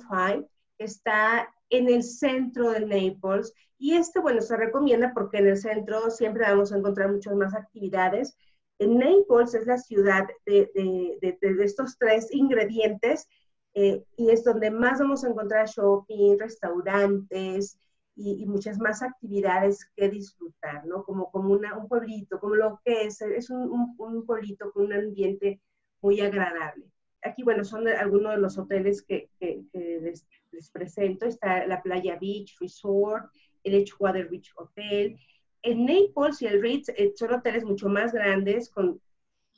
que 0.77 0.83
está 0.83 1.53
en 1.69 1.89
el 1.89 2.03
centro 2.03 2.71
de 2.71 2.81
Naples. 2.81 3.53
Y 3.77 3.95
este, 3.95 4.19
bueno, 4.19 4.41
se 4.41 4.57
recomienda 4.57 5.11
porque 5.13 5.37
en 5.37 5.47
el 5.47 5.57
centro 5.57 6.09
siempre 6.09 6.43
vamos 6.43 6.71
a 6.71 6.77
encontrar 6.77 7.11
muchas 7.11 7.35
más 7.35 7.53
actividades. 7.53 8.37
En 8.79 8.97
Naples 8.97 9.53
es 9.53 9.65
la 9.65 9.77
ciudad 9.77 10.27
de, 10.45 10.69
de, 10.75 11.37
de, 11.41 11.63
estos 11.63 11.97
tres 11.97 12.27
ingredientes 12.31 13.27
eh, 13.73 14.03
y 14.17 14.29
es 14.29 14.43
donde 14.43 14.71
más 14.71 14.99
vamos 14.99 15.23
a 15.23 15.29
encontrar 15.29 15.67
shopping, 15.67 16.37
restaurantes 16.39 17.79
y, 18.15 18.45
muchas 18.47 18.79
más 18.79 19.03
actividades 19.03 19.85
que 19.95 20.09
disfrutar, 20.09 20.85
¿no? 20.85 21.03
Como, 21.03 21.29
como 21.31 21.53
una, 21.53 21.77
un 21.77 21.87
pueblito, 21.87 22.39
como 22.39 22.55
lo 22.55 22.81
que 22.83 23.05
es, 23.05 23.21
es 23.21 23.49
un, 23.51 23.95
un 23.97 24.25
pueblito 24.25 24.71
con 24.71 24.85
un 24.85 24.93
ambiente 24.93 25.61
muy 26.01 26.21
agradable 26.21 26.91
aquí, 27.23 27.43
bueno, 27.43 27.63
son 27.63 27.87
algunos 27.87 28.35
de 28.35 28.41
los 28.41 28.57
hoteles 28.57 29.01
que, 29.01 29.29
les, 29.41 30.25
presento. 30.71 31.25
Está 31.25 31.67
la 31.67 31.81
Playa 31.81 32.17
Beach 32.19 32.57
Resort, 32.59 33.31
el 33.63 33.75
Edgewater 33.75 34.29
Beach 34.29 34.51
Hotel. 34.55 35.19
En 35.61 35.85
Naples 35.85 36.41
y 36.41 36.47
el 36.47 36.61
Ritz 36.61 36.89
eh, 36.89 37.11
son 37.15 37.33
hoteles 37.33 37.63
mucho 37.63 37.89
más 37.89 38.13
grandes, 38.13 38.69
con 38.69 39.01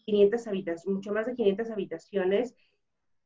500 0.06 0.48
habitaciones, 0.48 0.88
mucho 0.88 1.14
más 1.14 1.26
de 1.26 1.36
500 1.36 1.70
habitaciones. 1.72 2.56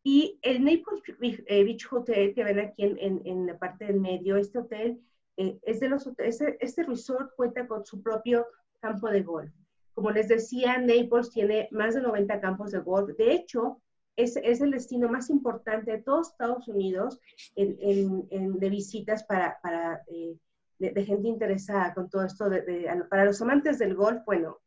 Y 0.04 0.38
el 0.42 0.64
Naples 0.64 1.02
eh, 1.22 1.64
Beach 1.64 1.88
Hotel, 1.92 2.34
que 2.34 2.44
ven 2.44 2.60
aquí 2.60 2.84
en, 2.84 3.48
la 3.48 3.58
parte 3.58 3.86
del 3.86 4.00
medio, 4.00 4.36
este 4.36 4.60
hotel 4.60 5.00
eh, 5.38 5.58
es 5.64 5.80
de 5.80 5.90
los 5.90 6.08
este, 6.18 6.58
este 6.60 6.84
resort 6.84 7.34
cuenta 7.36 7.66
con 7.68 7.86
su 7.86 8.02
propio 8.02 8.46
campo 8.82 9.10
de 9.10 9.22
golf. 9.22 9.52
Como 9.94 10.12
les 10.12 10.28
decía, 10.28 10.78
Naples 10.78 11.30
tiene 11.30 11.70
más 11.72 11.94
de 11.94 12.02
90 12.02 12.42
campos 12.42 12.72
de 12.72 12.80
golf. 12.80 13.16
De 13.16 13.32
hecho, 13.32 13.82
es, 14.16 14.38
es, 14.38 14.62
el 14.62 14.72
destino 14.72 15.10
más 15.10 15.30
importante 15.30 15.92
de 15.92 16.02
todos 16.02 16.32
Estados 16.32 16.68
Unidos 16.68 17.20
en, 17.56 18.28
en, 18.30 18.60
de 18.60 18.70
visitas 18.70 19.24
para, 19.24 19.60
para 19.62 20.04
eh, 20.08 20.38
de, 20.80 21.06
gente 21.06 21.28
interesada 21.28 21.94
con 21.94 22.10
todo 22.10 22.24
esto. 22.24 22.50
De, 22.50 22.90
para 23.10 23.26
los 23.26 23.42
amantes 23.42 23.80
del 23.80 23.96
golf, 23.96 24.24
bueno, 24.26 24.60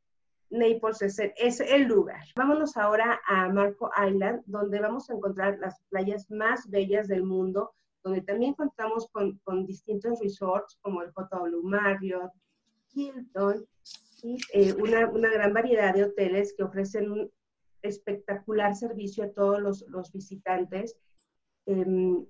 Naples 0.51 1.03
es 1.03 1.19
el, 1.19 1.33
es 1.37 1.61
el, 1.61 1.85
lugar. 1.85 2.23
Vámonos 2.37 2.77
ahora 2.77 3.21
a 3.27 3.49
Marco 3.49 3.91
Island, 4.07 4.43
donde 4.47 4.81
vamos 4.81 5.11
a 5.11 5.15
encontrar 5.15 5.59
las 5.59 5.81
playas 5.91 6.31
más 6.31 6.69
bellas 6.71 7.09
del 7.09 7.25
mundo, 7.25 7.73
donde 8.03 8.23
también 8.23 8.55
contamos 8.55 9.09
con, 9.11 9.39
con 9.45 9.67
distintos 9.67 10.21
resorts 10.21 10.79
como 10.83 11.03
el 11.03 11.11
JW 11.11 11.63
Marriott, 11.63 12.33
Hilton, 12.95 13.67
y 14.23 14.39
eh, 14.53 14.73
una, 14.73 15.07
una, 15.09 15.31
gran 15.31 15.53
variedad 15.53 15.95
de 15.95 16.05
hoteles 16.05 16.55
que 16.57 16.63
ofrecen 16.63 17.31
espectacular 17.87 18.75
servicio 18.75 19.25
a 19.25 19.31
todos 19.31 19.85
los, 19.89 20.13
visitantes. 20.13 20.97
Em, 21.67 22.27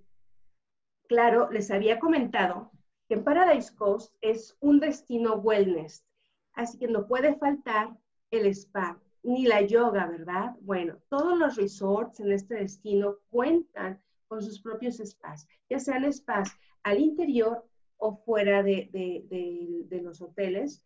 claro, 1.09 1.51
les 1.51 1.71
había 1.71 1.99
comentado 1.99 2.71
que 3.09 3.15
en 3.15 3.25
Paradise 3.25 3.75
Coast 3.75 4.15
es 4.21 4.57
un 4.61 4.81
destino 4.81 5.35
wellness, 5.37 6.05
así 6.55 6.79
que 6.79 6.89
no 6.89 7.07
puede 7.07 7.37
faltar 7.37 7.97
el 8.31 8.47
spa 8.47 9.01
ni 9.27 9.45
la 9.45 9.63
yoga, 9.63 10.07
¿verdad? 10.07 10.55
Bueno, 10.61 10.99
todos 11.09 11.37
los 11.37 11.57
resorts 11.57 12.21
en 12.21 12.31
este 12.31 12.55
destino 12.55 13.19
cuentan 13.29 14.01
con 14.29 14.41
sus 14.41 14.61
propios 14.61 14.99
spas, 14.99 15.49
ya 15.69 15.81
sean 15.81 16.11
spas 16.13 16.51
al 16.85 17.01
interior 17.01 17.65
o 17.97 18.17
fuera 18.17 18.63
de, 18.63 18.89
los 20.03 20.21
hoteles. 20.23 20.83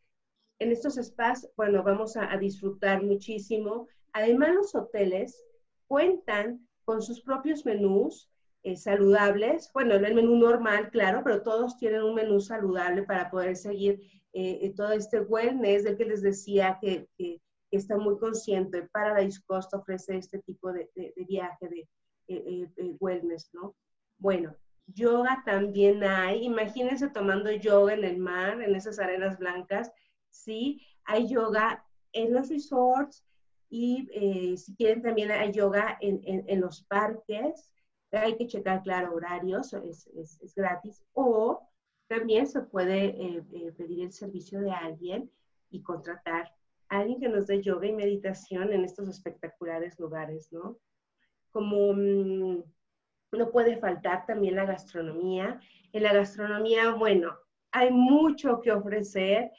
En 0.58 0.72
estos 0.72 0.94
spas, 0.94 1.50
bueno, 1.56 1.82
vamos 1.82 2.16
a 2.16 2.34
disfrutar 2.38 3.02
muchísimo 3.02 3.88
Además, 4.12 4.54
los 4.54 4.74
hoteles 4.74 5.44
cuentan 5.86 6.66
con 6.84 7.02
sus 7.02 7.20
propios 7.20 7.64
menús 7.64 8.30
eh, 8.62 8.76
saludables. 8.76 9.70
Bueno, 9.72 9.94
el 9.94 10.14
menú 10.14 10.36
normal, 10.36 10.90
claro, 10.90 11.22
pero 11.24 11.42
todos 11.42 11.78
tienen 11.78 12.02
un 12.02 12.14
menú 12.14 12.40
saludable 12.40 13.02
para 13.04 13.30
poder 13.30 13.56
seguir 13.56 14.00
eh, 14.32 14.58
eh, 14.62 14.74
todo 14.76 14.92
este 14.92 15.20
wellness 15.20 15.84
del 15.84 15.96
que 15.96 16.04
les 16.04 16.22
decía 16.22 16.78
que, 16.80 17.08
está 17.70 17.96
muy 17.96 18.18
consciente. 18.18 18.88
Paradise 18.92 19.40
Coast 19.46 19.72
ofrece 19.72 20.16
este 20.16 20.40
tipo 20.40 20.72
de, 20.72 20.90
viaje 21.28 21.68
de 22.26 22.96
wellness, 22.98 23.48
¿no? 23.52 23.76
Bueno, 24.18 24.56
yoga 24.86 25.42
también 25.46 26.02
hay. 26.02 26.44
Imagínense 26.44 27.08
tomando 27.08 27.50
yoga 27.52 27.94
en 27.94 28.04
el 28.04 28.18
mar, 28.18 28.60
en 28.60 28.74
esas 28.74 28.98
arenas 28.98 29.38
blancas. 29.38 29.92
Sí, 30.28 30.82
hay 31.04 31.28
yoga 31.28 31.86
en 32.12 32.34
los 32.34 32.48
resorts, 32.48 33.24
y 33.70 34.08
eh, 34.12 34.56
si 34.56 34.74
quieren 34.74 35.00
también 35.00 35.30
hay 35.30 35.52
yoga 35.52 35.96
en, 36.00 36.20
en, 36.24 36.60
los 36.60 36.82
parques, 36.82 37.70
hay 38.10 38.36
que 38.36 38.48
checar, 38.48 38.82
claro, 38.82 39.14
horarios, 39.14 39.72
es, 39.72 40.08
es, 40.08 40.40
es 40.42 40.54
gratis. 40.56 41.04
O 41.12 41.70
también 42.08 42.48
se 42.48 42.62
puede 42.62 43.04
eh, 43.04 43.44
eh, 43.52 43.72
pedir 43.78 44.06
el 44.06 44.12
servicio 44.12 44.60
de 44.60 44.72
alguien 44.72 45.30
y 45.70 45.82
contratar 45.82 46.52
a 46.88 46.98
alguien 46.98 47.20
que 47.20 47.28
nos 47.28 47.46
dé 47.46 47.62
yoga 47.62 47.86
y 47.86 47.92
meditación 47.92 48.72
en 48.72 48.84
estos 48.84 49.08
espectaculares 49.08 50.00
lugares, 50.00 50.52
¿no? 50.52 50.76
Como 51.52 51.92
mm, 51.94 52.64
no 53.32 53.50
puede 53.52 53.78
faltar 53.78 54.26
también 54.26 54.56
la 54.56 54.66
gastronomía. 54.66 55.60
En 55.92 56.02
la 56.02 56.12
gastronomía, 56.12 56.90
bueno, 56.94 57.36
hay 57.70 57.92
mucho 57.92 58.60
que 58.60 58.72
ofrecer. 58.72 59.52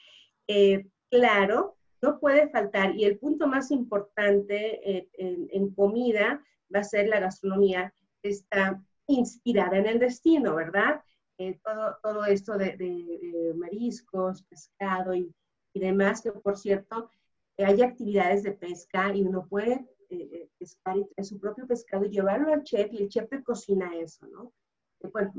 claro, 1.10 1.77
no 2.01 2.20
puede 2.20 2.50
faltar. 2.50 2.96
Y 2.96 3.05
el 3.05 3.17
punto 3.20 3.48
más 3.48 3.72
importante 3.72 4.98
eh, 4.98 5.10
en, 5.17 5.74
comida 5.74 6.43
va 6.74 6.79
a 6.79 6.84
ser 6.84 7.08
la 7.08 7.20
gastronomía 7.20 7.93
que 8.22 8.29
está 8.29 8.81
inspirada 9.08 9.77
en 9.77 9.88
el 9.88 10.00
destino, 10.00 10.55
¿verdad? 10.55 11.01
Eh, 11.38 11.60
todo, 11.63 11.98
todo, 12.01 12.25
esto 12.25 12.58
de, 12.58 13.53
mariscos, 13.55 14.43
pescado 14.43 15.13
y, 15.13 15.34
demás, 15.74 16.22
que 16.22 16.31
por 16.31 16.58
cierto, 16.58 17.10
hay 17.58 17.81
actividades 17.81 18.43
de 18.43 18.51
pesca 18.51 19.13
y 19.15 19.22
uno 19.22 19.48
puede 19.48 19.86
eh, 20.10 20.50
pescar 20.58 20.96
su 21.24 21.39
propio 21.39 21.65
pescado 21.67 22.05
y 22.05 22.10
llevarlo 22.10 22.53
al 22.53 22.63
chef 22.63 22.91
y 22.91 23.03
el 23.03 23.10
chef 23.10 23.29
te 23.29 23.43
cocina 23.43 23.96
eso, 23.96 24.25
¿no? 24.27 24.53
Bueno, 25.12 25.31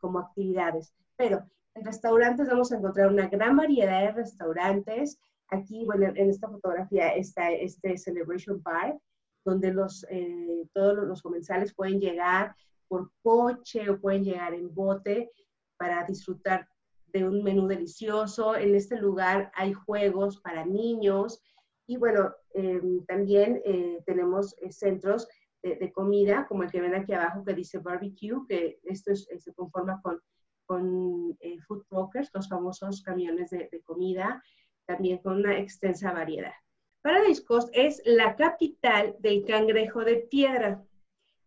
como 0.00 0.18
actividades. 0.18 0.92
Pero 1.16 1.48
en 1.74 1.84
restaurantes 1.84 2.48
vamos 2.48 2.72
a 2.72 2.76
encontrar 2.76 3.08
una 3.08 3.28
gran 3.28 3.56
variedad 3.56 4.00
de 4.00 4.12
restaurantes 4.12 5.20
Aquí, 5.48 5.84
bueno, 5.84 6.06
en 6.06 6.30
esta 6.30 6.48
fotografía 6.48 7.14
está 7.14 7.52
este 7.52 7.96
Celebration 7.96 8.62
Bar, 8.62 8.98
donde 9.44 9.72
los, 9.72 10.04
eh, 10.10 10.68
todos 10.72 11.06
los 11.06 11.22
comensales 11.22 11.72
pueden 11.72 12.00
llegar 12.00 12.56
por 12.88 13.12
coche 13.22 13.88
o 13.88 14.00
pueden 14.00 14.24
llegar 14.24 14.54
en 14.54 14.74
bote 14.74 15.30
para 15.76 16.04
disfrutar 16.04 16.68
de 17.12 17.26
un 17.26 17.44
menú 17.44 17.68
delicioso. 17.68 18.56
En 18.56 18.74
este 18.74 18.96
lugar 19.00 19.52
hay 19.54 19.72
juegos 19.72 20.40
para 20.40 20.66
niños 20.66 21.40
y 21.86 21.96
bueno, 21.96 22.34
em, 22.52 23.04
también 23.06 23.62
eh, 23.64 24.02
tenemos 24.04 24.56
eh, 24.60 24.72
centros 24.72 25.28
de, 25.62 25.92
comida, 25.92 26.46
como 26.46 26.62
el 26.62 26.70
que 26.70 26.80
ven 26.80 26.94
aquí 26.94 27.12
abajo 27.12 27.44
que 27.44 27.52
dice 27.52 27.78
barbecue, 27.78 28.46
que 28.48 28.78
esto 28.84 29.16
se 29.16 29.52
conforma 29.52 30.00
con, 30.00 30.20
con 30.64 31.36
food 31.66 31.84
truckers, 31.88 32.30
los 32.32 32.48
famosos 32.48 33.02
camiones 33.02 33.50
de, 33.50 33.68
de 33.72 33.82
comida 33.82 34.40
también 34.86 35.18
con 35.18 35.34
una 35.34 35.58
extensa 35.58 36.12
variedad. 36.12 36.54
Paradise 37.02 37.44
Coast 37.44 37.68
es 37.72 38.02
la 38.04 38.34
capital 38.36 39.14
del 39.20 39.44
cangrejo 39.44 40.04
de 40.04 40.26
piedra. 40.30 40.82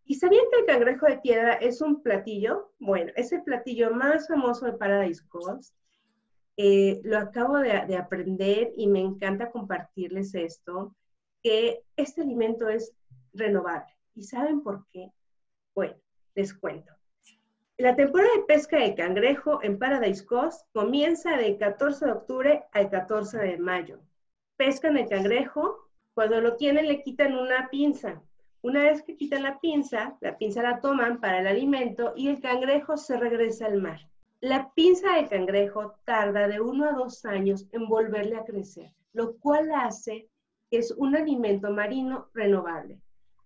¿Y 0.06 0.16
sabían 0.16 0.46
que 0.52 0.60
el 0.60 0.66
cangrejo 0.66 1.06
de 1.06 1.20
piedra 1.20 1.54
es 1.54 1.82
un 1.82 2.02
platillo? 2.02 2.72
Bueno, 2.80 3.12
es 3.16 3.32
el 3.32 3.44
platillo 3.44 3.92
más 3.92 4.28
famoso 4.28 4.66
de 4.66 4.74
Paradise 4.74 5.22
Coast. 5.28 5.76
Eh, 6.58 7.00
lo 7.04 7.18
acabo 7.18 7.58
de, 7.58 7.86
de, 7.88 7.96
aprender 7.96 8.74
y 8.76 8.88
me 8.88 9.00
encanta 9.00 9.52
compartirles 9.52 10.36
esto, 10.36 10.96
que 11.42 11.84
este 11.96 12.22
alimento 12.22 12.68
es 12.68 12.94
renovable. 13.34 13.94
¿Y 14.16 14.24
saben 14.24 14.62
por 14.62 14.86
qué? 14.90 15.12
Bueno, 15.74 15.96
les 16.36 16.54
cuento. 16.54 16.99
La 17.80 17.96
temporada 17.96 18.30
de 18.36 18.44
pesca 18.44 18.78
de 18.78 18.94
cangrejo 18.94 19.64
en 19.64 19.80
Paradise 19.80 20.26
Coast 20.26 20.68
comienza 20.74 21.38
del 21.38 21.58
14 21.58 22.08
de 22.08 22.12
octubre 22.12 22.64
al 22.74 22.90
14 22.90 23.38
de 23.38 23.58
mayo. 23.58 24.02
Pescan 24.58 24.98
el 24.98 25.08
cangrejo, 25.08 25.88
cuando 26.14 26.42
lo 26.42 26.58
tienen 26.58 26.90
le 26.90 27.02
quitan 27.02 27.38
una 27.38 27.70
pinza. 27.70 28.22
Una 28.62 28.84
vez 28.84 29.02
que 29.02 29.16
quitan 29.16 29.44
la 29.44 29.62
pinza, 29.62 30.18
la 30.20 30.38
pinza 30.38 30.62
la 30.62 30.82
toman 30.82 31.22
para 31.22 31.40
el 31.40 31.48
alimento 31.48 32.12
y 32.18 32.28
el 32.28 32.42
cangrejo 32.42 32.98
se 32.98 33.16
regresa 33.16 33.68
al 33.68 33.82
mar. 33.82 34.10
La 34.42 34.74
pinza 34.74 35.14
del 35.14 35.30
cangrejo 35.30 35.96
tarda 36.04 36.50
de 36.50 36.60
uno 36.60 36.84
a 36.84 36.92
dos 36.92 37.24
años 37.24 37.66
en 37.72 37.88
volverle 37.88 38.36
a 38.36 38.44
crecer, 38.44 38.92
lo 39.14 39.38
cual 39.38 39.72
hace 39.72 40.28
que 40.70 40.80
es 40.80 40.92
un 40.92 41.16
alimento 41.16 41.72
marino 41.72 42.28
renovable. 42.34 43.00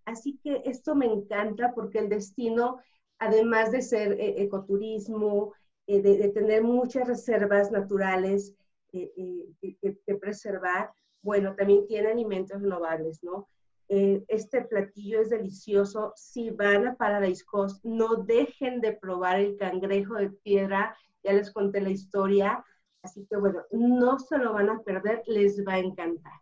Así 0.06 0.40
que 0.44 0.64
esto 0.66 0.96
me 0.96 1.06
encanta 1.06 1.72
porque 1.76 2.00
el 2.00 2.10
destino 2.10 2.80
además 3.24 3.72
de 3.72 3.82
ser 3.82 4.14
eh, 4.14 4.42
ecoturismo, 4.42 5.54
eh, 5.88 6.02
de, 6.02 6.30
tener 6.30 6.64
muchas 6.64 7.08
reservas 7.08 7.72
naturales 7.72 8.54
eh, 8.92 9.12
que, 9.60 10.16
preservar, 10.16 10.92
bueno, 11.22 11.56
también 11.56 11.88
tiene 11.88 12.10
alimentos 12.10 12.62
renovables, 12.62 13.24
¿no? 13.24 13.48
este 13.90 14.64
platillo 14.64 15.22
es 15.22 15.30
delicioso. 15.30 16.14
Si 16.16 16.50
van 16.50 16.88
a 16.88 16.96
Paradise 16.96 17.46
Coast, 17.46 17.84
no 17.86 18.16
dejen 18.16 18.82
de 18.82 18.94
probar 18.94 19.40
el 19.40 19.56
cangrejo 19.56 20.16
de 20.16 20.32
piedra. 20.32 20.98
Ya 21.24 21.34
les 21.34 21.52
conté 21.52 21.80
la 21.80 21.92
historia. 21.92 22.66
Así 23.04 23.28
que 23.30 23.38
bueno, 23.38 23.62
no 23.70 24.18
se 24.18 24.40
lo 24.40 24.54
van 24.54 24.72
a 24.72 24.82
perder, 24.82 25.22
les 25.28 25.64
va 25.64 25.74
a 25.74 25.80
encantar. 25.80 26.34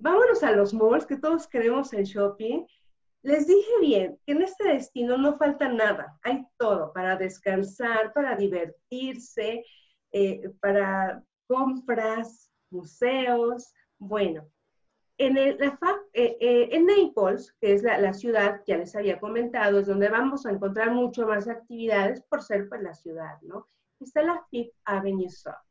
Vámonos 0.00 0.42
a 0.42 0.50
los 0.50 0.74
malls, 0.74 1.06
que 1.06 1.16
todos 1.16 1.46
queremos 1.46 1.92
en 1.92 2.02
shopping. 2.02 2.66
Les 3.26 3.44
dije 3.44 3.72
bien 3.80 4.20
que 4.24 4.34
en 4.34 4.42
este 4.42 4.68
destino 4.68 5.18
no 5.18 5.36
falta 5.36 5.66
nada, 5.68 6.16
hay 6.22 6.46
todo 6.56 6.92
para 6.92 7.16
descansar, 7.16 8.12
para 8.12 8.36
divertirse, 8.36 9.64
eh, 10.12 10.48
para 10.60 11.24
compras, 11.48 12.52
museos. 12.70 13.74
Bueno, 13.98 14.48
en, 15.18 15.36
el, 15.38 15.60
eh, 15.60 16.36
eh, 16.40 16.68
en 16.70 16.86
Naples, 16.86 17.52
que 17.60 17.72
es 17.72 17.82
la, 17.82 17.98
la, 17.98 18.12
ciudad, 18.12 18.62
ya 18.64 18.78
les 18.78 18.94
había 18.94 19.18
comentado, 19.18 19.80
es 19.80 19.88
donde 19.88 20.08
vamos 20.08 20.46
a 20.46 20.52
encontrar 20.52 20.92
mucho 20.92 21.26
más 21.26 21.48
actividades 21.48 22.22
por 22.30 22.44
ser 22.44 22.68
pues, 22.68 22.80
la 22.80 22.94
ciudad, 22.94 23.40
¿no? 23.42 23.66
Está 23.98 24.22
la 24.22 24.46
Fifth 24.52 24.76
Avenue 24.84 25.30
South. 25.30 25.66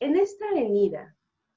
En 0.00 0.16
esta 0.16 0.48
avenida 0.48 1.14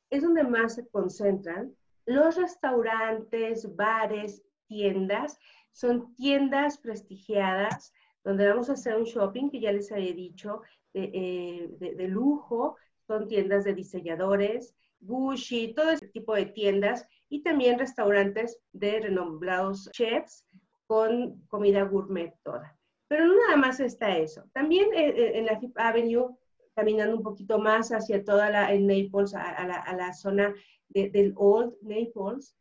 es 0.10 0.24
donde 0.24 0.44
más 0.44 0.76
se 0.76 0.86
concentran 0.90 1.74
los 2.06 2.36
restaurantes, 2.36 3.74
bares 3.78 4.44
tiendas, 4.68 5.40
son 5.72 6.14
tiendas 6.16 6.78
prestigiadas 6.78 7.94
donde 8.24 8.48
vamos 8.48 8.70
a 8.70 8.74
hacer 8.74 8.98
un 8.98 9.06
shopping 9.06 9.50
que 9.50 9.62
ya 9.62 9.72
les 9.72 9.92
había 9.92 10.14
dicho, 10.14 10.62
de, 10.94 11.12
eh, 11.14 12.08
lujo, 12.10 12.76
son 13.06 13.28
tiendas 13.28 13.64
de 13.64 13.74
diseñadores, 13.74 14.76
Gucci, 15.00 15.74
todo 15.74 15.92
ese 15.92 16.08
tipo 16.08 16.36
de 16.36 16.48
tiendas 16.48 17.08
y 17.30 17.42
también 17.42 17.80
restaurantes 17.80 18.60
de 18.74 19.00
renombrados 19.00 19.90
chefs 19.94 20.44
con 20.88 21.42
comida 21.48 21.84
gourmet 21.84 22.34
toda. 22.44 22.78
Pero 23.08 23.26
no 23.26 23.36
nada 23.36 23.56
más 23.56 23.80
está 23.80 24.18
eso. 24.18 24.44
También 24.54 24.94
eh, 24.94 25.10
eh, 25.10 25.38
en 25.38 25.46
la 25.46 25.60
Fifth 25.60 25.78
Avenue, 25.78 26.36
caminando 26.76 27.16
un 27.16 27.24
poquito 27.24 27.60
más 27.60 27.92
hacia 27.92 28.24
toda 28.24 28.50
la, 28.50 28.74
Naples, 28.74 29.34
a, 29.34 29.94
la, 29.96 30.14
zona 30.14 30.54
del 30.90 31.34
Old 31.38 31.76
Naples, 31.82 32.56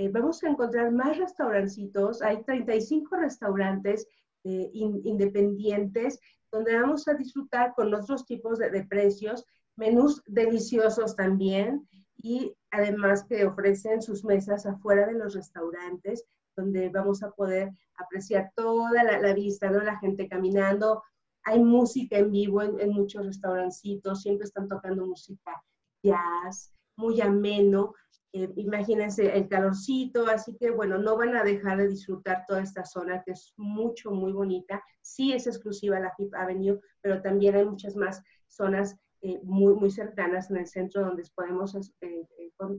eh, 0.00 0.08
vamos 0.08 0.42
a 0.42 0.48
encontrar 0.48 0.90
más 0.92 1.18
restaurancitos. 1.18 2.22
Hay 2.22 2.42
35 2.42 3.16
restaurantes 3.16 4.08
eh, 4.44 4.70
independientes 4.72 6.18
donde 6.50 6.74
vamos 6.80 7.06
a 7.06 7.12
disfrutar 7.12 7.74
con 7.74 7.92
otros 7.92 8.24
tipos 8.24 8.58
de, 8.58 8.82
precios, 8.84 9.44
menús 9.76 10.22
deliciosos 10.24 11.14
también 11.16 11.86
y 12.16 12.56
además 12.70 13.24
que 13.24 13.44
ofrecen 13.44 14.00
sus 14.00 14.24
mesas 14.24 14.64
afuera 14.64 15.06
de 15.06 15.18
los 15.18 15.34
restaurantes 15.34 16.24
donde 16.56 16.88
vamos 16.88 17.22
a 17.22 17.30
poder 17.32 17.70
apreciar 17.98 18.52
toda 18.56 19.04
la, 19.04 19.34
vista, 19.34 19.68
¿no? 19.68 19.82
La 19.82 19.98
gente 19.98 20.30
caminando. 20.30 21.02
Hay 21.44 21.62
música 21.62 22.16
en 22.16 22.30
vivo 22.30 22.62
en, 22.62 22.80
en 22.80 22.90
muchos 22.92 23.26
restaurancitos, 23.26 24.22
siempre 24.22 24.46
están 24.46 24.66
tocando 24.66 25.06
música 25.06 25.62
jazz, 26.02 26.72
muy 26.96 27.20
ameno. 27.20 27.94
Eh, 28.32 28.48
imagínense 28.56 29.36
el 29.36 29.48
calorcito, 29.48 30.28
así 30.28 30.56
que 30.56 30.70
bueno, 30.70 30.98
no 30.98 31.16
van 31.16 31.36
a 31.36 31.42
dejar 31.42 31.78
de 31.78 31.88
disfrutar 31.88 32.44
toda 32.46 32.62
esta 32.62 32.84
zona 32.84 33.22
que 33.24 33.32
es 33.32 33.52
mucho, 33.56 34.12
muy 34.12 34.32
bonita. 34.32 34.82
Sí 35.00 35.32
es 35.32 35.48
exclusiva 35.48 35.98
la 35.98 36.14
Fifth 36.14 36.34
Avenue, 36.34 36.80
pero 37.00 37.20
también 37.22 37.56
hay 37.56 37.64
muchas 37.64 37.96
más 37.96 38.22
zonas 38.46 38.96
eh, 39.22 39.40
muy, 39.42 39.74
muy 39.74 39.90
cercanas 39.90 40.48
en 40.50 40.58
el 40.58 40.68
centro 40.68 41.04
donde 41.04 41.24
podemos 41.34 41.74
eh, 41.74 42.26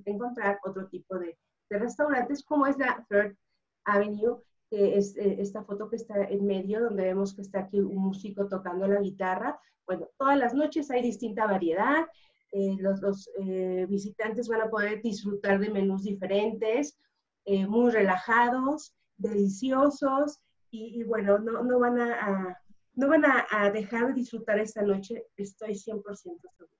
encontrar 0.05 0.59
otro 0.63 0.87
tipo 0.87 1.19
de, 1.19 1.37
de, 1.69 1.79
restaurantes, 1.79 2.43
como 2.43 2.65
es 2.65 2.77
la 2.77 3.05
Third 3.09 3.35
Avenue, 3.83 4.41
que 4.69 4.97
es 4.97 5.17
esta 5.17 5.63
foto 5.65 5.89
que 5.89 5.97
está 5.97 6.23
en 6.23 6.45
medio, 6.45 6.81
donde 6.81 7.03
vemos 7.03 7.35
que 7.35 7.41
está 7.41 7.59
aquí 7.59 7.81
un 7.81 7.97
músico 7.97 8.47
tocando 8.47 8.87
la 8.87 9.01
guitarra. 9.01 9.59
Bueno, 9.85 10.07
todas 10.17 10.37
las 10.37 10.53
noches 10.53 10.89
hay 10.91 11.01
distinta 11.01 11.45
variedad. 11.45 12.07
Eh, 12.53 12.75
los, 12.79 13.29
eh, 13.39 13.85
visitantes 13.87 14.49
van 14.49 14.61
a 14.61 14.69
poder 14.69 15.01
disfrutar 15.01 15.59
de 15.59 15.69
menús 15.69 16.03
diferentes, 16.03 16.97
eh, 17.45 17.65
muy 17.65 17.91
relajados, 17.91 18.93
deliciosos 19.17 20.39
y, 20.69 21.03
bueno, 21.03 21.39
no, 21.39 21.63
no, 21.63 21.79
van, 21.79 21.99
a, 21.99 22.57
no 22.93 23.07
van 23.07 23.23
a, 23.25 23.69
dejar 23.71 24.07
de 24.07 24.13
disfrutar 24.13 24.59
esta 24.59 24.81
noche, 24.81 25.25
estoy 25.37 25.75
100% 25.75 26.03
segura. 26.21 26.77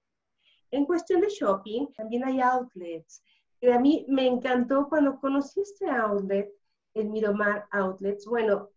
En 0.71 0.85
cuestión 0.85 1.21
de 1.21 1.29
shopping, 1.29 1.87
también 1.95 2.23
hay 2.23 2.39
outlets. 2.41 3.23
Y 3.59 3.69
a 3.69 3.79
mí 3.79 4.05
me 4.09 4.27
encantó 4.27 4.87
cuando 4.89 5.19
conocí 5.19 5.61
este 5.61 5.89
outlet, 5.89 6.49
el 6.93 7.09
Miramar 7.09 7.67
Outlets. 7.71 8.25
Bueno, 8.25 8.69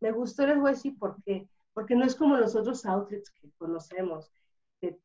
me 0.00 0.12
gustó, 0.12 0.46
les 0.46 0.58
voy 0.58 0.70
a 0.70 0.74
decir 0.74 0.98
por 0.98 1.22
qué. 1.24 1.48
Porque 1.72 1.94
no 1.94 2.04
es 2.04 2.14
como 2.14 2.36
los 2.36 2.54
otros 2.54 2.84
outlets 2.84 3.30
que 3.30 3.50
conocemos 3.56 4.30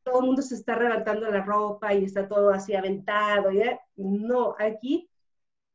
todo 0.03 0.19
el 0.19 0.25
mundo 0.27 0.41
se 0.41 0.55
está 0.55 0.77
levantando 0.77 1.29
la 1.29 1.43
ropa 1.43 1.93
y 1.93 2.05
está 2.05 2.27
todo 2.27 2.51
así 2.51 2.75
aventado. 2.75 3.49
No, 3.95 4.55
aquí 4.59 5.09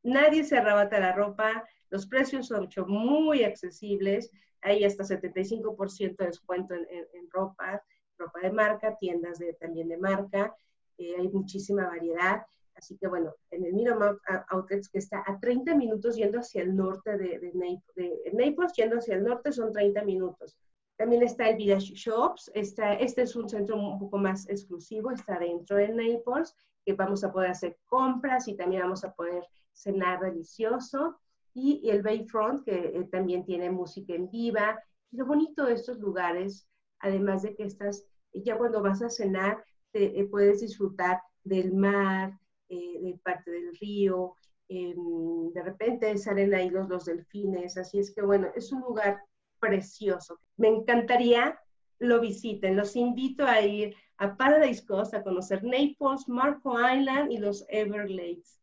nadie 0.02 0.44
se 0.44 0.56
arrebata 0.56 1.00
la 1.00 1.12
ropa, 1.12 1.64
los 1.90 2.06
precios 2.06 2.46
son 2.46 2.68
muy 2.86 3.44
accesibles, 3.44 4.30
hay 4.60 4.84
hasta 4.84 5.04
75% 5.04 6.16
de 6.16 6.26
descuento 6.26 6.74
en, 6.74 7.30
ropa, 7.30 7.82
ropa 8.18 8.40
de 8.40 8.50
marca, 8.50 8.96
tiendas 8.98 9.38
de, 9.38 9.54
también 9.54 9.88
de 9.88 9.96
marca, 9.96 10.54
eh, 10.98 11.14
hay 11.18 11.28
muchísima 11.28 11.86
variedad. 11.86 12.42
Así 12.74 12.96
que 12.96 13.08
bueno, 13.08 13.34
en 13.50 13.64
el 13.64 13.72
Miramar 13.72 14.18
Outlets 14.50 14.88
que 14.88 14.98
está 14.98 15.24
a 15.26 15.38
30 15.40 15.74
minutos 15.74 16.14
yendo 16.14 16.38
hacia 16.38 16.62
el 16.62 16.76
norte 16.76 17.18
de, 17.18 17.40
de, 17.40 17.52
de 17.96 18.32
Naples, 18.32 18.72
yendo 18.76 18.98
hacia 18.98 19.16
el 19.16 19.24
norte 19.24 19.50
son 19.50 19.72
30 19.72 20.04
minutos. 20.04 20.56
También 20.98 21.22
está 21.22 21.48
el 21.48 21.56
Village 21.56 21.94
Shops. 21.94 22.50
este 22.54 23.22
es 23.22 23.36
un 23.36 23.48
centro 23.48 23.76
un 23.76 24.00
poco 24.00 24.18
más 24.18 24.48
exclusivo, 24.48 25.12
está 25.12 25.38
dentro 25.38 25.76
de 25.76 25.90
Naples, 25.90 26.56
que 26.84 26.92
vamos 26.92 27.22
a 27.22 27.32
poder 27.32 27.52
hacer 27.52 27.78
compras 27.86 28.48
y 28.48 28.56
también 28.56 28.82
vamos 28.82 29.04
a 29.04 29.14
poder 29.14 29.44
cenar 29.72 30.20
delicioso. 30.20 31.16
Y 31.54 31.88
el 31.88 32.02
Bayfront, 32.02 32.64
que 32.64 32.74
eh, 32.74 33.08
también 33.12 33.44
tiene 33.44 33.70
música 33.70 34.12
en 34.12 34.28
viva. 34.28 34.76
lo 35.12 35.24
bonito 35.24 35.64
de 35.66 35.74
estos 35.74 36.00
lugares, 36.00 36.68
además 36.98 37.42
de 37.42 37.54
que 37.54 37.62
estás, 37.62 38.04
ya 38.34 38.58
cuando 38.58 38.82
vas 38.82 39.00
a 39.00 39.08
cenar, 39.08 39.64
te, 39.92 40.18
eh, 40.18 40.24
puedes 40.24 40.60
disfrutar 40.60 41.20
del 41.44 41.74
mar, 41.74 42.36
eh, 42.68 42.98
de 43.00 43.20
parte 43.22 43.52
del 43.52 43.76
río, 43.76 44.34
em, 44.68 45.52
de 45.52 45.62
repente 45.62 46.18
salen 46.18 46.52
ahí 46.54 46.70
los, 46.70 46.88
los 46.88 47.04
delfines, 47.04 47.76
así 47.76 48.00
es 48.00 48.12
que 48.12 48.20
bueno, 48.22 48.48
es 48.54 48.72
un 48.72 48.80
lugar 48.80 49.22
precioso. 49.60 50.40
Me 50.56 50.68
encantaría 50.68 51.58
lo 51.98 52.20
visiten. 52.20 52.76
Los 52.76 52.96
invito 52.96 53.44
a 53.44 53.60
ir 53.60 53.94
a 54.18 54.36
Paradise 54.36 54.84
Coast 54.84 55.14
a 55.14 55.22
conocer 55.22 55.62
Naples, 55.62 56.28
Marco 56.28 56.76
Island 56.78 57.32
y 57.32 57.38
los 57.38 57.64
Everglades. 57.68 58.60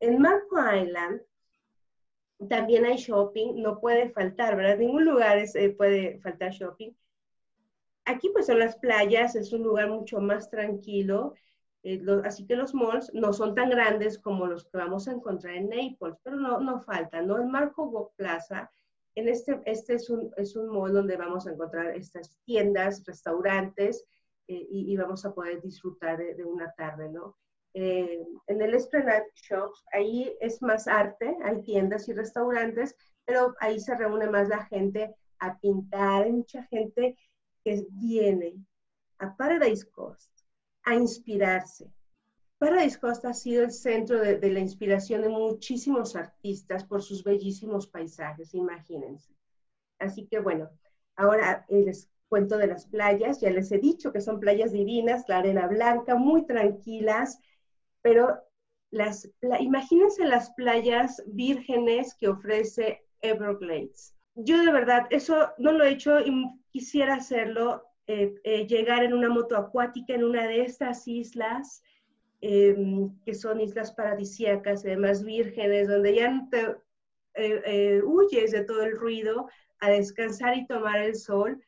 En 0.00 0.20
Marco 0.20 0.58
Island 0.72 1.20
también 2.48 2.84
hay 2.84 2.96
shopping, 2.96 3.60
no 3.62 3.80
puede 3.80 4.10
faltar, 4.10 4.56
¿verdad? 4.56 4.78
Ningún 4.78 5.04
lugar 5.04 5.38
eh, 5.38 5.70
puede 5.70 6.20
faltar 6.20 6.52
shopping. 6.52 6.92
Aquí 8.04 8.30
pues 8.32 8.46
son 8.46 8.60
las 8.60 8.76
playas, 8.76 9.34
es 9.34 9.52
un 9.52 9.62
lugar 9.64 9.90
mucho 9.90 10.20
más 10.20 10.48
tranquilo, 10.48 11.34
eh, 11.82 12.00
así 12.24 12.46
que 12.46 12.56
los 12.56 12.74
malls 12.74 13.12
no 13.12 13.32
son 13.32 13.54
tan 13.54 13.70
grandes 13.70 14.18
como 14.18 14.46
los 14.46 14.64
que 14.64 14.78
vamos 14.78 15.08
a 15.08 15.12
encontrar 15.12 15.56
en 15.56 15.68
Naples, 15.68 16.16
pero 16.22 16.36
no, 16.36 16.60
no 16.60 16.80
falta, 16.80 17.20
¿no? 17.20 17.38
En 17.38 17.50
Marco 17.50 18.12
Plaza 18.16 18.70
en 19.18 19.28
este, 19.28 19.60
este 19.64 19.94
es 19.94 20.08
un, 20.10 20.32
es 20.36 20.54
un 20.54 20.68
mall 20.68 20.92
donde 20.92 21.16
vamos 21.16 21.46
a 21.46 21.50
encontrar 21.50 21.96
estas 21.96 22.38
tiendas, 22.44 23.04
restaurantes 23.04 24.04
eh, 24.46 24.66
y, 24.70 24.96
vamos 24.96 25.24
a 25.24 25.34
poder 25.34 25.60
disfrutar 25.60 26.18
de, 26.18 26.44
una 26.44 26.72
tarde, 26.74 27.08
¿no? 27.10 27.36
Eh, 27.74 28.24
en 28.46 28.62
el 28.62 28.74
Esplanade 28.74 29.26
Shops, 29.34 29.84
ahí 29.92 30.34
es 30.40 30.62
más 30.62 30.86
arte, 30.86 31.36
hay 31.42 31.62
tiendas 31.62 32.08
y 32.08 32.14
restaurantes, 32.14 32.94
pero 33.24 33.54
ahí 33.60 33.80
se 33.80 33.96
reúne 33.96 34.30
más 34.30 34.48
la 34.48 34.64
gente 34.66 35.14
a 35.40 35.58
pintar, 35.58 36.22
hay 36.22 36.32
mucha 36.32 36.62
gente 36.64 37.18
que 37.64 37.84
viene 37.90 38.54
a 39.18 39.36
Paradise 39.36 39.90
Coast 39.90 40.30
a 40.84 40.94
inspirarse. 40.94 41.92
Paradise 42.58 42.98
Coast 42.98 43.24
ha 43.24 43.34
sido 43.34 43.62
el 43.62 43.70
centro 43.70 44.20
de, 44.20 44.50
la 44.50 44.58
inspiración 44.58 45.22
de 45.22 45.28
muchísimos 45.28 46.16
artistas 46.16 46.84
por 46.84 47.02
sus 47.02 47.22
bellísimos 47.22 47.86
paisajes, 47.86 48.52
imagínense. 48.52 49.32
Así 50.00 50.26
que 50.26 50.40
bueno, 50.40 50.68
ahora 51.14 51.64
les 51.68 52.10
cuento 52.28 52.58
de 52.58 52.66
las 52.66 52.86
playas, 52.86 53.40
ya 53.40 53.50
les 53.50 53.70
he 53.70 53.78
dicho 53.78 54.12
que 54.12 54.20
son 54.20 54.40
playas 54.40 54.72
divinas, 54.72 55.24
la 55.28 55.38
arena 55.38 55.68
blanca, 55.68 56.16
muy 56.16 56.46
tranquilas, 56.46 57.38
pero 58.02 58.40
las, 58.90 59.30
imagínense 59.60 60.24
las 60.24 60.50
playas 60.54 61.22
vírgenes 61.26 62.14
que 62.14 62.28
ofrece 62.28 63.04
Everglades. 63.20 64.14
Yo 64.34 64.62
de 64.64 64.72
verdad, 64.72 65.06
eso 65.10 65.48
no 65.58 65.72
lo 65.72 65.84
he 65.84 65.90
hecho 65.90 66.20
y 66.20 66.44
quisiera 66.70 67.14
hacerlo, 67.14 67.84
eh, 68.06 68.34
eh, 68.44 68.66
llegar 68.66 69.04
en 69.04 69.12
una 69.12 69.28
moto 69.28 69.56
acuática 69.56 70.14
en 70.14 70.24
una 70.24 70.46
de 70.46 70.62
estas 70.62 71.06
islas, 71.06 71.82
em, 72.40 73.18
que 73.24 73.34
son 73.34 73.60
islas 73.60 73.92
paradisíacas, 73.92 74.84
además 74.84 75.24
vírgenes, 75.24 75.88
donde 75.88 76.14
ya 76.14 76.46
te 76.50 76.76
eh, 77.34 78.02
huyes 78.02 78.50
de 78.52 78.64
todo 78.64 78.82
el 78.82 78.96
ruido 78.96 79.48
a 79.80 79.90
descansar 79.90 80.56
y 80.56 80.66
tomar 80.66 80.98
el 80.98 81.14
sol, 81.14 81.62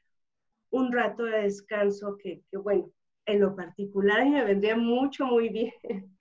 un 0.70 0.92
rato 0.92 1.24
de 1.24 1.42
descanso 1.42 2.16
que, 2.18 2.42
que 2.50 2.56
bueno, 2.56 2.90
en 3.26 3.40
lo 3.40 3.54
particular 3.54 4.28
me 4.28 4.44
vendría 4.44 4.76
mucho, 4.76 5.24
muy 5.26 5.48
bien. 5.48 5.72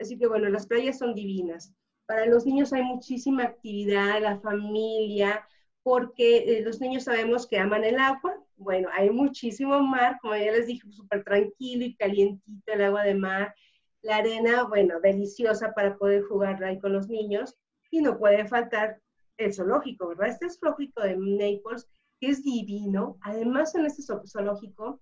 Así 0.00 0.18
que 0.18 0.26
bueno, 0.26 0.48
las 0.48 0.66
playas 0.66 0.98
son 0.98 1.14
divinas. 1.14 1.72
Para 2.06 2.26
los 2.26 2.46
niños 2.46 2.72
hay 2.72 2.82
muchísima 2.82 3.44
actividad, 3.44 4.22
la 4.22 4.38
familia, 4.40 5.46
porque 5.88 6.58
eh, 6.58 6.60
los 6.60 6.82
niños 6.82 7.04
sabemos 7.04 7.46
que 7.46 7.58
aman 7.58 7.82
el 7.82 7.98
agua. 7.98 8.36
Bueno, 8.58 8.90
hay 8.92 9.08
muchísimo 9.08 9.80
mar, 9.80 10.18
como 10.20 10.36
ya 10.36 10.52
les 10.52 10.66
dije, 10.66 10.86
súper 10.90 11.24
tranquilo 11.24 11.86
y 11.86 11.96
calientito 11.96 12.72
el 12.74 12.82
agua 12.82 13.04
de 13.04 13.14
mar. 13.14 13.54
La 14.02 14.16
arena, 14.16 14.64
bueno, 14.64 15.00
deliciosa 15.00 15.72
para 15.72 15.96
poder 15.96 16.24
jugar 16.24 16.62
ahí 16.62 16.78
con 16.78 16.92
los 16.92 17.08
niños. 17.08 17.56
Y 17.90 18.02
no 18.02 18.18
puede 18.18 18.46
faltar 18.46 19.00
el 19.38 19.54
zoológico, 19.54 20.08
¿verdad? 20.08 20.28
Este 20.28 20.44
es 20.44 20.58
zoológico 20.60 21.00
de 21.00 21.16
Naples, 21.16 21.88
que 22.20 22.28
es 22.28 22.44
divino. 22.44 23.16
Además, 23.22 23.74
en 23.74 23.86
este 23.86 24.02
zoológico 24.02 25.00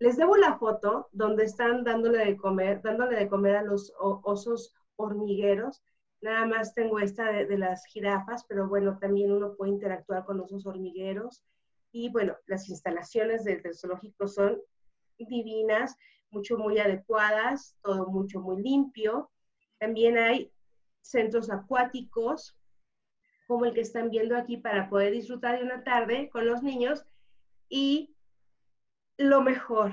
les 0.00 0.16
debo 0.16 0.36
la 0.36 0.58
foto 0.58 1.10
donde 1.12 1.44
están 1.44 1.84
dándole 1.84 2.18
de 2.24 2.36
comer, 2.36 2.82
dándole 2.82 3.14
de 3.14 3.28
comer 3.28 3.54
a 3.54 3.62
los 3.62 3.92
osos 4.00 4.74
hormigueros. 4.96 5.80
Nada 6.24 6.46
más 6.46 6.72
tengo 6.72 7.00
esta 7.00 7.30
de, 7.30 7.58
las 7.58 7.84
jirafas, 7.84 8.46
pero 8.48 8.66
bueno, 8.66 8.96
también 8.98 9.30
uno 9.30 9.54
puede 9.56 9.72
interactuar 9.72 10.24
con 10.24 10.40
osos 10.40 10.64
hormigueros. 10.64 11.44
Y 11.92 12.08
bueno, 12.08 12.34
las 12.46 12.70
instalaciones 12.70 13.44
del, 13.44 13.60
zoológico 13.74 14.26
son 14.26 14.58
divinas, 15.18 15.98
mucho 16.30 16.56
muy 16.56 16.78
adecuadas, 16.78 17.76
todo 17.82 18.06
mucho 18.06 18.40
muy 18.40 18.62
limpio. 18.62 19.30
También 19.78 20.16
hay 20.16 20.50
centros 21.02 21.50
acuáticos, 21.50 22.56
como 23.46 23.66
el 23.66 23.74
que 23.74 23.82
están 23.82 24.08
viendo 24.08 24.34
aquí, 24.34 24.56
para 24.56 24.88
poder 24.88 25.12
disfrutar 25.12 25.58
de 25.58 25.64
una 25.66 25.84
tarde 25.84 26.30
con 26.30 26.46
los 26.46 26.62
niños. 26.62 27.04
Y 27.68 28.16
lo 29.18 29.42
mejor. 29.42 29.92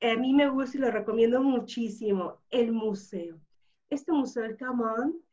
A 0.00 0.16
mí 0.16 0.32
me 0.32 0.48
gusta 0.48 0.78
y 0.78 0.80
lo 0.80 0.90
recomiendo 0.90 1.42
muchísimo, 1.42 2.40
el 2.48 2.72
museo. 2.72 3.38
Este 3.90 4.12
museo, 4.12 4.44
el 4.44 4.56
Camón, 4.56 5.27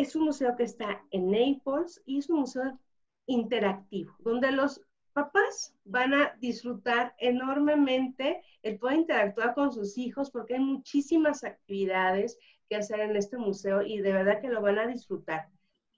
es 0.00 0.14
un 0.14 0.24
museo 0.24 0.54
que 0.56 0.64
está 0.64 1.04
en 1.10 1.30
Naples 1.30 2.02
y 2.06 2.18
es 2.18 2.30
un 2.30 2.40
museo 2.40 2.78
interactivo, 3.26 4.14
donde 4.20 4.52
los 4.52 4.80
papás 5.12 5.74
van 5.84 6.14
a 6.14 6.36
disfrutar 6.40 7.14
enormemente 7.18 8.42
el 8.62 8.78
poder 8.78 8.98
interactuar 8.98 9.54
con 9.54 9.72
sus 9.72 9.98
hijos 9.98 10.30
porque 10.30 10.54
hay 10.54 10.60
muchísimas 10.60 11.42
actividades 11.44 12.38
que 12.68 12.76
hacer 12.76 13.00
en 13.00 13.16
este 13.16 13.36
museo 13.36 13.82
y 13.82 13.98
de 13.98 14.12
verdad 14.12 14.40
que 14.40 14.48
lo 14.48 14.62
van 14.62 14.78
a 14.78 14.86
disfrutar. 14.86 15.48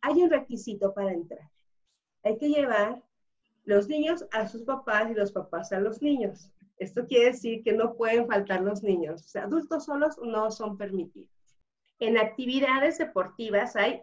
Hay 0.01 0.23
un 0.23 0.31
requisito 0.31 0.95
para 0.95 1.13
entrar. 1.13 1.51
Hay 2.23 2.39
que 2.39 2.49
llevar 2.49 3.03
los 3.65 3.89
niños 3.89 4.27
a 4.33 4.49
sus 4.49 4.63
papás 4.63 5.11
y 5.11 5.15
los 5.15 5.33
papás 5.33 5.73
a 5.73 5.81
los 5.81 6.01
niños. 6.01 6.51
Esto 6.79 7.07
quiere 7.07 7.27
decir 7.27 7.63
que 7.63 7.73
no 7.73 7.95
pueden 7.95 8.27
faltar 8.27 8.63
los 8.63 8.83
niños. 8.83 9.35
O 9.35 9.39
adultos 9.39 9.85
solos 9.85 10.19
no 10.23 10.51
son 10.51 10.79
permitidos. 10.79 11.40
En 12.01 12.19
actividades 12.19 12.99
deportivas 12.99 13.77
hay 13.77 14.03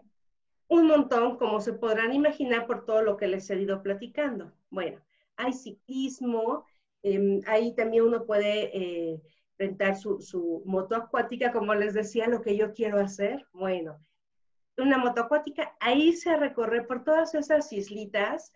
un 0.67 0.87
montón, 0.87 1.37
como 1.37 1.59
se 1.59 1.73
podrán 1.73 2.13
imaginar 2.13 2.67
por 2.67 2.85
todo 2.85 3.01
lo 3.01 3.17
que 3.17 3.27
les 3.27 3.49
he 3.49 3.59
ido 3.59 3.83
platicando. 3.83 4.53
Bueno, 4.69 5.01
hay 5.35 5.53
ciclismo, 5.53 6.65
em, 7.03 7.41
ahí 7.47 7.73
también 7.75 8.03
uno 8.03 8.25
puede 8.25 8.77
eh, 8.77 9.21
rentar 9.57 9.97
su, 9.97 10.21
su, 10.21 10.61
moto 10.65 10.95
acuática, 10.95 11.51
como 11.51 11.73
les 11.73 11.93
decía, 11.93 12.27
lo 12.27 12.41
que 12.41 12.55
yo 12.55 12.73
quiero 12.73 12.99
hacer. 12.99 13.45
Bueno, 13.51 13.99
una 14.77 14.97
moto 14.97 15.21
acuática, 15.21 15.75
ahí 15.79 16.13
se 16.13 16.37
recorre 16.37 16.83
por 16.83 17.03
todas 17.03 17.33
esas 17.35 17.73
islitas 17.73 18.51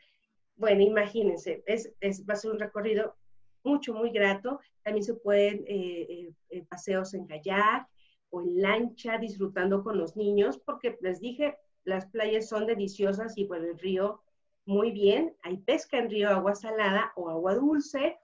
bueno, 0.62 0.84
imagínense, 0.84 1.64
es, 1.66 1.90
va 2.30 2.36
a 2.36 2.38
ser 2.38 2.52
un 2.52 2.60
recorrido 2.60 3.16
mucho, 3.64 3.96
muy 3.96 4.12
grato. 4.12 4.60
También 4.84 5.04
se 5.04 5.16
pueden 5.16 5.64
eh, 5.68 6.06
eh, 6.08 6.34
eh, 6.52 6.64
paseos 6.70 7.16
en 7.16 7.26
kayak 7.26 7.88
o 8.32 8.42
en 8.42 8.62
lancha 8.62 9.18
disfrutando 9.18 9.84
con 9.84 9.98
los 9.98 10.18
niños, 10.18 10.58
porque 10.58 10.98
les 11.02 11.20
dije, 11.20 11.58
las 11.84 12.08
playas 12.08 12.50
son 12.50 12.66
deliciosas 12.66 13.38
y 13.38 13.46
bueno, 13.46 13.68
el 13.68 13.80
río 13.80 14.22
muy 14.66 14.92
bien. 14.92 15.36
Hay 15.44 15.58
pesca 15.58 15.98
en 15.98 16.10
río, 16.10 16.30
agua 16.30 16.56
salada 16.56 17.14
o 17.16 17.30
agua 17.30 17.56
dulce 17.56 18.18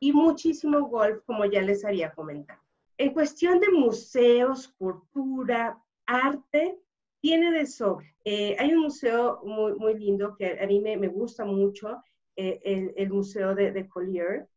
y 0.00 0.12
muchísimo 0.12 0.88
golf, 0.88 1.22
como 1.24 1.44
ya 1.44 1.62
les 1.62 1.84
había 1.84 2.12
comentado. 2.12 2.60
En 2.98 3.12
cuestión 3.12 3.60
de 3.60 3.70
museos, 3.70 4.68
cultura, 4.78 5.78
arte, 6.06 6.78
tiene 7.20 7.52
de 7.52 7.66
sobre. 7.66 8.14
Eh, 8.24 8.56
hay 8.58 8.74
un 8.74 8.82
museo 8.82 9.40
muy, 9.44 9.74
muy 9.74 9.98
lindo 9.98 10.36
que 10.36 10.58
a 10.60 10.66
mí 10.66 10.80
me, 10.80 11.08
gusta 11.08 11.44
mucho, 11.44 12.02
eh, 12.36 12.92
el, 12.96 13.10
museo 13.10 13.54
de, 13.54 13.88
Collier. 13.88 14.48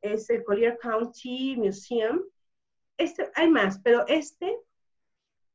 Es 0.00 0.28
el 0.30 0.44
Collier 0.44 0.78
County 0.78 1.56
Museum. 1.56 2.22
Este, 2.98 3.30
hay 3.34 3.48
más, 3.48 3.80
pero 3.80 4.06
este 4.08 4.54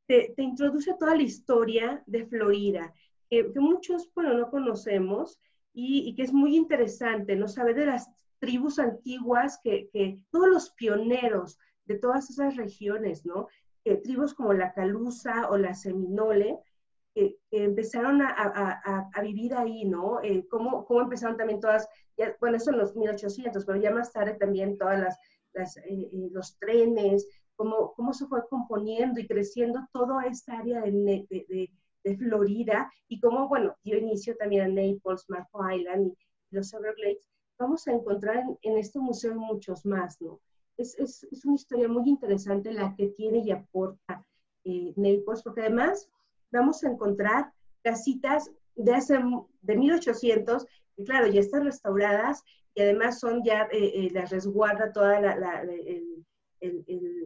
te, 0.07 0.33
te 0.35 0.41
introduce 0.41 0.95
toda 0.97 1.15
la 1.15 1.23
historia 1.23 2.01
de 2.07 2.25
Florida, 2.25 2.93
que, 3.29 3.59
muchos, 3.59 4.11
bueno, 4.13 4.33
no 4.33 4.49
conocemos 4.49 5.39
y, 5.73 6.15
que 6.15 6.23
es 6.23 6.33
muy 6.33 6.55
interesante, 6.55 7.35
¿no? 7.35 7.47
Saber 7.47 7.75
de 7.75 7.87
las 7.87 8.09
tribus 8.39 8.79
antiguas, 8.79 9.59
que, 9.63 10.19
todos 10.29 10.47
los 10.47 10.69
pioneros 10.71 11.57
de 11.85 11.97
todas 11.97 12.29
esas 12.29 12.55
regiones, 12.55 13.25
¿no? 13.25 13.47
eh, 13.85 13.97
tribus 13.97 14.33
como 14.33 14.53
la 14.53 14.73
Calusa 14.73 15.49
o 15.49 15.57
la 15.57 15.73
Seminole, 15.73 16.59
que, 17.13 17.37
empezaron 17.51 18.21
a, 18.21 19.09
vivir 19.21 19.53
ahí, 19.53 19.85
¿no? 19.85 20.21
Eh, 20.23 20.47
cómo, 20.49 20.85
cómo, 20.85 21.01
empezaron 21.01 21.37
también 21.37 21.59
todas, 21.59 21.87
ya, 22.17 22.35
bueno, 22.39 22.57
eso 22.57 22.71
en 22.71 22.77
los 22.77 22.95
1800, 22.95 23.65
pero 23.65 23.79
ya 23.79 23.91
más 23.91 24.11
tarde 24.11 24.33
también 24.35 24.77
todas 24.77 24.99
las, 24.99 25.19
las 25.53 25.77
eh, 25.77 25.83
eh, 25.87 26.29
los 26.31 26.57
trenes, 26.57 27.27
cómo, 27.55 27.93
cómo 27.93 28.13
se 28.13 28.25
fue 28.27 28.47
componiendo 28.49 29.19
y 29.19 29.27
creciendo 29.27 29.79
toda 29.91 30.25
esta 30.25 30.59
área 30.59 30.81
de, 30.81 30.91
de, 31.29 31.69
de, 32.03 32.17
Florida 32.17 32.91
y 33.07 33.19
cómo, 33.19 33.47
bueno, 33.47 33.75
dio 33.83 33.97
inicio 33.97 34.35
también 34.35 34.63
a 34.63 34.67
Naples, 34.67 35.25
Marco 35.29 35.69
Island 35.69 36.13
y 36.51 36.55
los 36.55 36.73
Everglades. 36.73 37.29
Vamos 37.57 37.87
a 37.87 37.93
encontrar 37.93 38.37
en, 38.37 38.57
en 38.61 38.77
este 38.77 38.99
museo 38.99 39.35
muchos 39.35 39.85
más, 39.85 40.19
¿no? 40.21 40.41
es, 40.77 40.97
es, 40.99 41.23
es, 41.31 41.45
una 41.45 41.55
historia 41.55 41.87
muy 41.87 42.09
interesante 42.09 42.71
la 42.71 42.95
que 42.95 43.07
tiene 43.07 43.39
y 43.39 43.51
aporta 43.51 44.25
eh, 44.63 44.93
Naples, 44.95 45.43
porque 45.43 45.61
además 45.61 46.09
vamos 46.51 46.83
a 46.83 46.89
encontrar 46.89 47.51
casitas 47.83 48.51
de 48.75 48.93
hace, 48.93 49.19
de 49.61 49.75
1800, 49.75 50.65
que 50.95 51.03
claro, 51.03 51.27
ya 51.27 51.39
están 51.39 51.65
restauradas 51.65 52.43
y 52.75 52.81
además 52.81 53.19
son 53.19 53.43
ya, 53.43 53.67
eh, 53.71 53.91
eh, 53.93 54.09
las 54.13 54.31
resguarda 54.31 54.91
toda 54.91 55.19
la, 55.19 55.63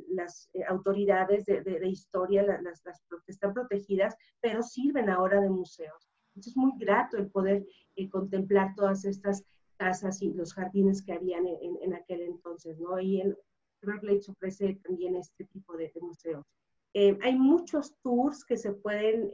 las 0.09 0.49
eh, 0.53 0.63
autoridades 0.67 1.45
de, 1.45 1.87
historia, 1.87 2.43
las, 2.43 2.81
que 2.81 3.31
están 3.31 3.53
protegidas, 3.53 4.15
pero 4.41 4.61
sirven 4.61 5.09
ahora 5.09 5.39
de 5.39 5.49
museos. 5.49 6.09
Entonces 6.29 6.53
es 6.53 6.57
muy 6.57 6.73
grato 6.77 7.17
el 7.17 7.29
poder 7.29 7.65
contemplar 8.11 8.75
todas 8.75 9.05
estas 9.05 9.43
casas 9.77 10.21
y 10.21 10.33
los 10.33 10.53
jardines 10.53 11.01
que 11.01 11.13
habían 11.13 11.45
en, 11.47 11.93
aquel 11.93 12.21
entonces, 12.21 12.77
¿no? 12.79 12.99
Y 12.99 13.21
el 13.21 13.37
Everglades 13.81 14.27
ofrece 14.27 14.79
también 14.83 15.15
este 15.15 15.45
tipo 15.45 15.77
de, 15.77 15.91
museos. 16.01 16.45
Hay 16.93 17.35
muchos 17.35 17.95
tours 18.01 18.43
que 18.43 18.57
se 18.57 18.73
pueden 18.73 19.31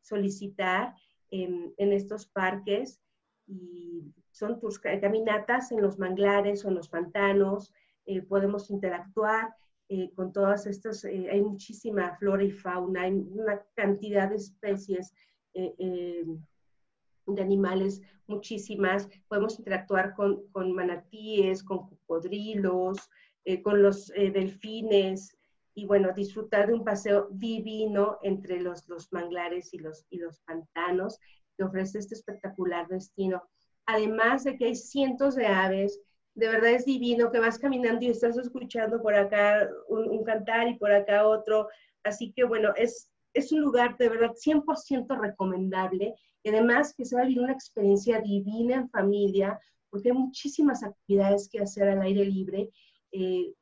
solicitar 0.00 0.94
en, 1.30 1.74
en, 1.76 1.92
estos 1.92 2.26
parques 2.26 3.00
y 3.46 4.12
son 4.30 4.60
tours, 4.60 4.78
caminatas 4.78 5.72
en 5.72 5.82
los 5.82 5.98
manglares 5.98 6.64
o 6.64 6.68
en 6.68 6.74
los 6.74 6.88
pantanos, 6.88 7.72
eh, 8.06 8.22
podemos 8.22 8.70
interactuar 8.70 9.54
eh, 9.88 10.10
con 10.14 10.32
todas 10.32 10.66
estas, 10.66 11.04
hay 11.04 11.40
muchísima 11.42 12.16
flora 12.16 12.44
y 12.44 12.50
fauna, 12.50 13.02
hay 13.02 13.12
una 13.12 13.60
cantidad 13.74 14.30
de 14.30 14.36
especies 14.36 15.12
de 15.52 17.42
animales 17.42 18.00
muchísimas. 18.26 19.08
Podemos 19.28 19.58
interactuar 19.58 20.14
con, 20.14 20.48
con 20.52 20.72
manatíes, 20.72 21.62
con 21.62 21.88
cocodrilos, 21.88 23.10
eh, 23.44 23.62
con 23.62 23.82
los 23.82 24.10
eh, 24.16 24.30
delfines 24.30 25.36
y 25.74 25.86
bueno, 25.86 26.12
disfrutar 26.14 26.66
de 26.66 26.74
un 26.74 26.84
paseo 26.84 27.28
divino 27.30 28.18
entre 28.22 28.60
los, 28.60 28.88
los 28.88 29.12
manglares 29.12 29.72
y 29.72 29.78
los, 29.78 30.04
y 30.10 30.18
los 30.18 30.40
pantanos 30.40 31.18
que 31.56 31.64
ofrece 31.64 31.98
este 31.98 32.14
espectacular 32.14 32.88
destino. 32.88 33.42
Además 33.86 34.44
de 34.44 34.56
que 34.56 34.66
hay 34.66 34.76
cientos 34.76 35.34
de 35.34 35.46
aves, 35.46 36.00
de 36.34 36.48
verdad 36.48 36.70
es 36.70 36.84
divino 36.84 37.30
que 37.30 37.40
vas 37.40 37.58
caminando 37.58 38.04
y 38.04 38.08
estás 38.08 38.36
escuchando 38.36 39.02
por 39.02 39.14
acá 39.14 39.68
un, 39.88 40.22
cantar 40.24 40.68
y 40.68 40.78
por 40.78 40.92
acá 40.92 41.26
otro. 41.26 41.68
Así 42.04 42.32
que 42.32 42.44
bueno, 42.44 42.72
es, 42.76 43.10
es 43.34 43.52
un 43.52 43.60
lugar 43.60 43.96
de 43.96 44.08
verdad 44.08 44.32
100% 44.34 45.20
recomendable 45.20 46.14
y 46.42 46.48
además 46.48 46.94
que 46.94 47.04
se 47.04 47.16
va 47.16 47.22
a 47.22 47.26
vivir 47.26 47.42
una 47.42 47.52
experiencia 47.52 48.20
divina 48.20 48.76
en 48.76 48.90
familia, 48.90 49.60
porque 49.90 50.10
hay 50.10 50.16
muchísimas 50.16 50.82
actividades 50.82 51.48
que 51.50 51.60
hacer 51.60 51.88
al 51.88 52.00
aire 52.02 52.24
libre. 52.24 52.70
Eh, 53.12 53.52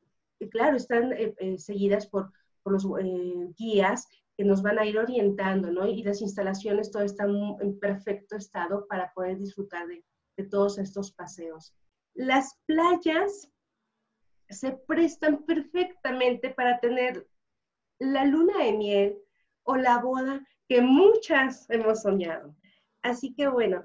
claro, 0.51 0.77
están 0.77 1.12
eh, 1.12 1.35
eh, 1.38 1.59
seguidas 1.59 2.07
por, 2.07 2.33
por 2.62 2.72
los 2.72 2.87
guías 3.57 4.07
que 4.37 4.44
nos 4.44 4.62
van 4.62 4.79
a 4.79 4.87
ir 4.87 4.98
orientando, 4.98 5.70
¿no? 5.70 5.87
Y 5.87 6.03
las 6.03 6.20
instalaciones, 6.20 6.90
todo 6.90 7.03
está 7.03 7.24
en 7.24 7.79
perfecto 7.81 8.37
estado 8.37 8.87
para 8.87 9.12
poder 9.12 9.38
disfrutar 9.38 9.87
de, 9.88 10.05
de 10.37 10.44
todos 10.44 10.79
estos 10.79 11.12
paseos. 11.12 11.74
Las 12.14 12.57
playas 12.66 13.51
se 14.48 14.72
prestan 14.72 15.44
perfectamente 15.44 16.51
para 16.51 16.79
tener 16.81 17.29
la 17.98 18.24
luna 18.24 18.64
de 18.64 18.72
miel 18.72 19.18
o 19.64 19.77
la 19.77 19.98
boda 19.98 20.46
que 20.68 20.81
muchas 20.81 21.68
hemos 21.68 22.03
soñado. 22.03 22.55
Así 23.03 23.35
que 23.35 23.48
bueno, 23.48 23.85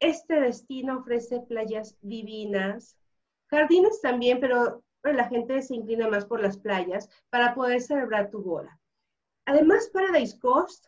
este 0.00 0.40
destino 0.40 0.98
ofrece 0.98 1.40
playas 1.40 1.96
divinas, 2.00 2.96
jardines 3.46 4.00
también, 4.00 4.40
pero 4.40 4.82
la 5.04 5.28
gente 5.28 5.62
se 5.62 5.74
inclina 5.74 6.08
más 6.08 6.24
por 6.24 6.40
las 6.40 6.58
playas 6.58 7.08
para 7.30 7.54
poder 7.54 7.80
celebrar 7.80 8.30
tu 8.30 8.42
boda. 8.42 8.78
Además, 9.46 9.90
Paradise 9.92 10.38
Coast 10.38 10.86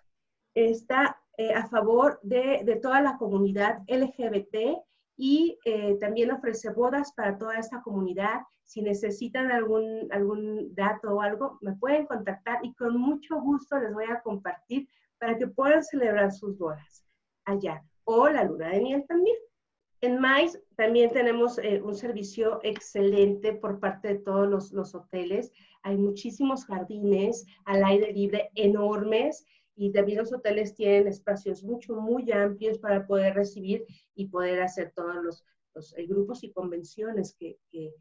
está 0.55 1.19
eh, 1.39 1.55
a 1.55 1.67
favor 1.69 2.21
de, 2.23 2.79
toda 2.83 3.01
la 3.01 3.17
comunidad 3.17 3.83
LGBT 3.89 4.83
y 5.17 5.59
eh, 5.65 5.97
también 5.99 6.31
ofrece 6.31 6.71
bodas 6.71 7.13
para 7.15 7.39
toda 7.39 7.59
esta 7.59 7.83
comunidad. 7.83 8.41
Si 8.65 8.83
necesitan 8.83 9.51
algún, 9.51 10.09
algún 10.13 10.75
dato 10.75 11.15
o 11.15 11.21
algo, 11.21 11.59
me 11.61 11.75
pueden 11.77 12.07
contactar 12.07 12.59
y 12.63 12.75
con 12.75 12.99
mucho 12.99 13.41
gusto 13.41 13.79
les 13.79 13.93
voy 13.93 14.05
a 14.05 14.21
compartir 14.21 14.89
para 15.19 15.37
que 15.37 15.47
puedan 15.47 15.83
celebrar 15.83 16.33
sus 16.33 16.59
bodas 16.59 17.07
allá. 17.45 17.83
O 18.05 18.29
la 18.29 18.45
luna 18.45 18.69
de 18.69 18.81
miel 18.81 19.05
también. 19.07 19.37
En 20.03 20.19
Mais 20.19 20.59
también 20.77 21.11
tenemos 21.11 21.59
eh, 21.59 21.83
un 21.83 21.95
servicio 21.95 22.59
excelente 22.63 23.53
por 23.53 23.81
parte 23.81 24.09
de 24.09 24.19
todos 24.21 24.73
los, 24.73 24.95
hoteles. 24.95 25.53
Hay 25.83 25.99
muchísimos 25.99 26.65
jardines 26.65 27.45
al 27.67 27.85
aire 27.85 28.11
libre 28.13 28.51
enormes 28.55 29.45
y 29.77 29.93
también 29.93 30.19
los 30.19 30.33
hoteles 30.33 30.75
tienen 30.75 31.07
espacios 31.07 31.63
mucho, 31.63 31.95
muy 31.97 32.31
amplios 32.33 32.79
para 32.79 33.07
poder 33.07 33.35
recibir 33.35 33.85
y 34.15 34.29
poder 34.29 34.63
hacer 34.63 34.93
todos 34.97 35.17
los, 35.75 35.95
eh, 35.99 36.07
grupos 36.07 36.45
y 36.45 36.53
convenciones 36.53 37.35
que, 37.39 37.59
que, 37.71 37.93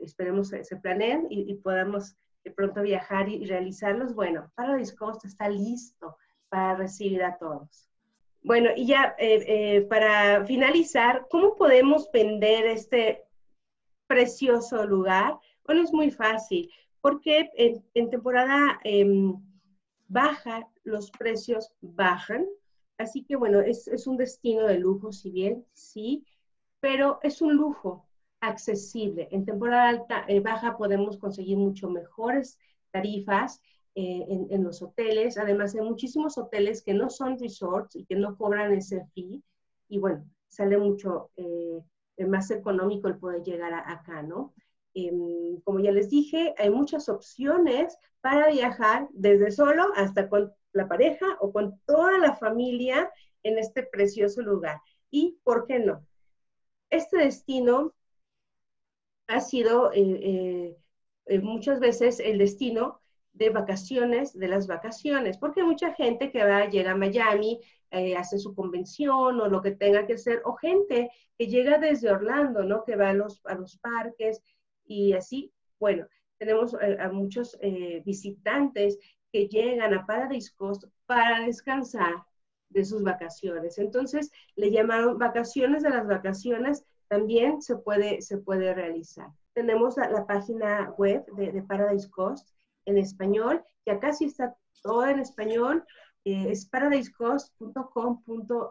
esperemos 0.00 0.48
se 0.48 0.76
planeen 0.76 1.26
y, 1.28 1.50
y, 1.50 1.56
podamos 1.56 2.16
de 2.44 2.50
pronto 2.50 2.82
viajar 2.82 3.28
y, 3.28 3.44
realizarlos. 3.44 4.14
Bueno, 4.14 4.50
Paradise 4.54 4.94
Coast 4.94 5.24
está 5.24 5.48
listo 5.48 6.16
para 6.48 6.76
recibir 6.76 7.22
a 7.22 7.36
todos. 7.36 7.89
Bueno, 8.42 8.70
y 8.74 8.86
ya 8.86 9.14
eh, 9.18 9.44
eh, 9.46 9.80
para 9.82 10.44
finalizar, 10.46 11.26
¿cómo 11.30 11.56
podemos 11.56 12.10
vender 12.10 12.66
este 12.66 13.22
precioso 14.06 14.86
lugar? 14.86 15.38
Bueno, 15.66 15.82
es 15.82 15.92
muy 15.92 16.10
fácil, 16.10 16.70
porque 17.02 17.50
en, 17.54 18.10
temporada 18.10 18.80
em, 18.82 19.34
baja 20.08 20.66
los 20.84 21.10
precios 21.10 21.70
bajan, 21.82 22.46
así 22.96 23.24
que 23.24 23.36
bueno, 23.36 23.60
es, 23.60 24.06
un 24.06 24.16
destino 24.16 24.66
de 24.66 24.78
lujo, 24.78 25.12
si 25.12 25.30
bien 25.30 25.66
sí, 25.74 26.24
pero 26.80 27.20
es 27.22 27.42
un 27.42 27.54
lujo 27.54 28.06
accesible. 28.40 29.28
En 29.32 29.44
temporada 29.44 29.88
alta, 29.90 30.24
eh, 30.28 30.40
baja 30.40 30.78
podemos 30.78 31.18
conseguir 31.18 31.58
mucho 31.58 31.90
mejores 31.90 32.58
tarifas 32.90 33.60
eh, 33.96 34.24
en, 34.28 34.62
los 34.62 34.82
hoteles. 34.82 35.36
Además, 35.36 35.74
hay 35.74 35.80
muchísimos 35.80 36.38
hoteles 36.38 36.80
que 36.82 36.94
no 36.94 37.10
son 37.10 37.36
resorts 37.38 37.96
y 37.96 38.04
que 38.04 38.14
no 38.14 38.36
cobran 38.36 38.72
ese 38.72 39.04
fee. 39.14 39.42
Y 39.88 39.98
bueno, 39.98 40.24
sale 40.48 40.78
mucho 40.78 41.30
eh, 41.36 41.82
más 42.26 42.52
económico 42.52 43.08
el 43.08 43.18
poder 43.18 43.42
llegar 43.42 43.74
acá, 43.74 44.22
¿no? 44.22 44.54
Em, 44.94 45.60
como 45.62 45.80
ya 45.80 45.90
les 45.90 46.08
dije, 46.08 46.54
hay 46.56 46.70
muchas 46.70 47.08
opciones 47.08 47.96
para 48.20 48.48
viajar 48.50 49.08
desde 49.12 49.50
solo 49.50 49.88
hasta 49.96 50.28
con 50.28 50.52
la 50.72 50.86
pareja 50.86 51.26
o 51.40 51.52
con 51.52 51.80
toda 51.84 52.18
la 52.18 52.36
familia 52.36 53.10
en 53.42 53.58
este 53.58 53.82
precioso 53.82 54.40
lugar. 54.40 54.80
¿Y 55.10 55.38
por 55.42 55.66
qué 55.66 55.80
no? 55.80 56.06
Este 56.90 57.18
destino 57.18 57.92
ha 59.26 59.40
sido 59.40 59.90
eh, 59.94 60.76
muchas 61.42 61.80
veces 61.80 62.20
el 62.20 62.38
destino 62.38 62.99
de 63.32 63.50
vacaciones, 63.50 64.38
de 64.38 64.48
las 64.48 64.66
vacaciones, 64.66 65.38
porque 65.38 65.62
mucha 65.62 65.94
gente 65.94 66.30
que 66.30 66.44
va, 66.44 66.68
llega 66.68 66.92
a 66.92 66.96
Miami, 66.96 67.60
eh, 67.90 68.16
hace 68.16 68.38
su 68.38 68.54
convención 68.54 69.40
o 69.40 69.48
lo 69.48 69.62
que 69.62 69.72
tenga 69.72 70.06
que 70.06 70.14
hacer, 70.14 70.42
o 70.44 70.54
gente 70.54 71.10
que 71.36 71.46
llega 71.46 71.78
desde 71.78 72.10
Orlando, 72.10 72.62
¿no? 72.62 72.84
Que 72.84 72.96
va 72.96 73.10
a 73.10 73.14
los, 73.14 73.40
a 73.46 73.54
los 73.54 73.78
parques 73.78 74.42
y 74.84 75.12
así, 75.12 75.52
bueno, 75.78 76.06
tenemos 76.38 76.74
eh, 76.80 76.96
a 77.00 77.10
muchos 77.10 77.56
eh, 77.60 78.02
visitantes 78.04 78.98
que 79.32 79.48
llegan 79.48 79.94
a 79.94 80.06
Paradise 80.06 80.52
Coast 80.56 80.84
para 81.06 81.44
descansar 81.44 82.24
de 82.68 82.84
sus 82.84 83.02
vacaciones. 83.02 83.78
Entonces, 83.78 84.30
le 84.56 84.70
llamaron 84.70 85.18
vacaciones 85.18 85.82
de 85.82 85.90
las 85.90 86.06
vacaciones, 86.06 86.84
también 87.08 87.60
se 87.60 87.76
puede, 87.76 88.22
se 88.22 88.38
puede 88.38 88.72
realizar. 88.74 89.28
Tenemos 89.52 89.96
la, 89.96 90.26
página 90.26 90.90
web 90.96 91.24
de, 91.34 91.52
de 91.52 91.62
Paradise 91.62 92.08
Coast, 92.10 92.48
en 92.84 92.98
español, 92.98 93.64
acá 93.90 94.12
sí 94.12 94.26
está 94.26 94.56
todo 94.82 95.06
en 95.06 95.20
español, 95.20 95.84
eh, 96.24 96.50
es 96.50 96.66
paradisecost.com. 96.66 98.22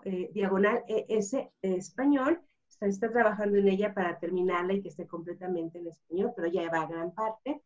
Eh, 0.06 0.30
diagonal 0.34 0.84
ES 0.88 1.36
español. 1.62 2.42
Está, 2.68 2.88
está, 2.88 3.12
trabajando 3.12 3.58
en 3.58 3.68
ella 3.68 3.94
para 3.94 4.20
terminarla 4.20 4.74
y 4.74 4.82
que 4.82 4.90
esté 4.90 5.08
completamente 5.08 5.80
en 5.80 5.88
español, 5.88 6.34
pero 6.36 6.48
ya 6.48 6.70
va 6.70 6.82
a 6.82 6.88
gran 6.88 7.14
parte. 7.14 7.62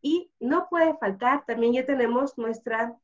Y 0.00 0.30
no 0.40 0.68
puede 0.68 0.96
faltar, 0.98 1.44
también 1.46 1.74
ya 1.74 1.86
tenemos 1.86 2.36
nuestra 2.38 2.96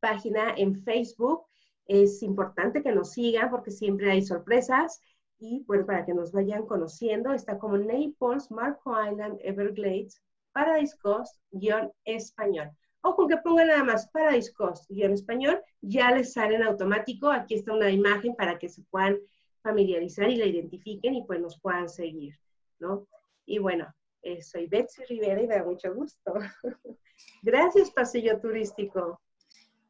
página 0.00 0.54
en 0.56 0.76
Facebook. 0.76 1.46
Es 1.86 2.22
importante 2.22 2.82
que 2.82 2.92
nos 2.92 3.12
sigan 3.12 3.50
porque 3.50 3.70
siempre 3.70 4.10
hay 4.10 4.22
sorpresas 4.22 5.00
y 5.38 5.64
bueno, 5.66 5.86
para 5.86 6.04
que 6.04 6.14
nos 6.14 6.32
vayan 6.32 6.66
conociendo, 6.66 7.32
está 7.32 7.58
como 7.58 7.78
Naples, 7.78 8.50
Marco 8.50 8.92
Island, 9.00 9.38
Everglades, 9.42 10.20
Paradise 10.52 10.96
Coast-español. 10.98 12.70
O 13.02 13.14
con 13.14 13.28
que 13.28 13.36
pongan 13.38 13.68
nada 13.68 13.84
más 13.84 14.08
Paradise 14.08 14.52
Coast-español, 14.52 15.62
ya 15.80 16.10
les 16.10 16.32
sale 16.32 16.56
en 16.56 16.64
automático. 16.64 17.30
Aquí 17.30 17.54
está 17.54 17.72
una 17.72 17.90
imagen 17.90 18.34
para 18.34 18.58
que 18.58 18.68
se 18.68 18.82
puedan 18.90 19.18
familiarizar 19.62 20.28
y 20.30 20.36
la 20.36 20.46
identifiquen 20.46 21.14
y 21.14 21.24
pues 21.24 21.40
nos 21.40 21.60
puedan 21.60 21.88
seguir, 21.88 22.38
¿no? 22.78 23.06
Y 23.46 23.58
bueno, 23.58 23.92
eh, 24.22 24.42
soy 24.42 24.66
Betsy 24.66 25.04
Rivera 25.04 25.42
y 25.42 25.46
me 25.46 25.56
da 25.56 25.64
mucho 25.64 25.94
gusto. 25.94 26.34
gracias, 27.42 27.90
Pasillo 27.90 28.40
Turístico. 28.40 29.20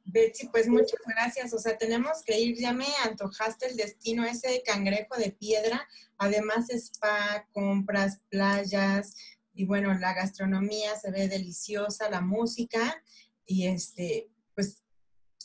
Betsy, 0.05 0.49
pues 0.49 0.69
muchas 0.69 1.01
gracias. 1.07 1.53
O 1.53 1.59
sea, 1.59 1.77
tenemos 1.77 2.23
que 2.25 2.39
ir, 2.39 2.57
ya 2.57 2.73
me 2.73 2.87
antojaste 3.05 3.67
el 3.67 3.77
destino, 3.77 4.25
ese 4.25 4.63
cangrejo 4.65 5.17
de 5.17 5.33
piedra. 5.33 5.87
Además, 6.17 6.71
spa, 6.71 7.47
compras, 7.53 8.23
playas, 8.31 9.15
y 9.59 9.65
bueno, 9.65 9.93
la 9.93 10.15
gastronomía 10.15 10.95
se 10.95 11.11
ve 11.11 11.27
deliciosa, 11.27 12.09
la 12.09 12.21
música 12.21 13.03
y 13.45 13.67
este, 13.67 14.31
pues 14.55 14.85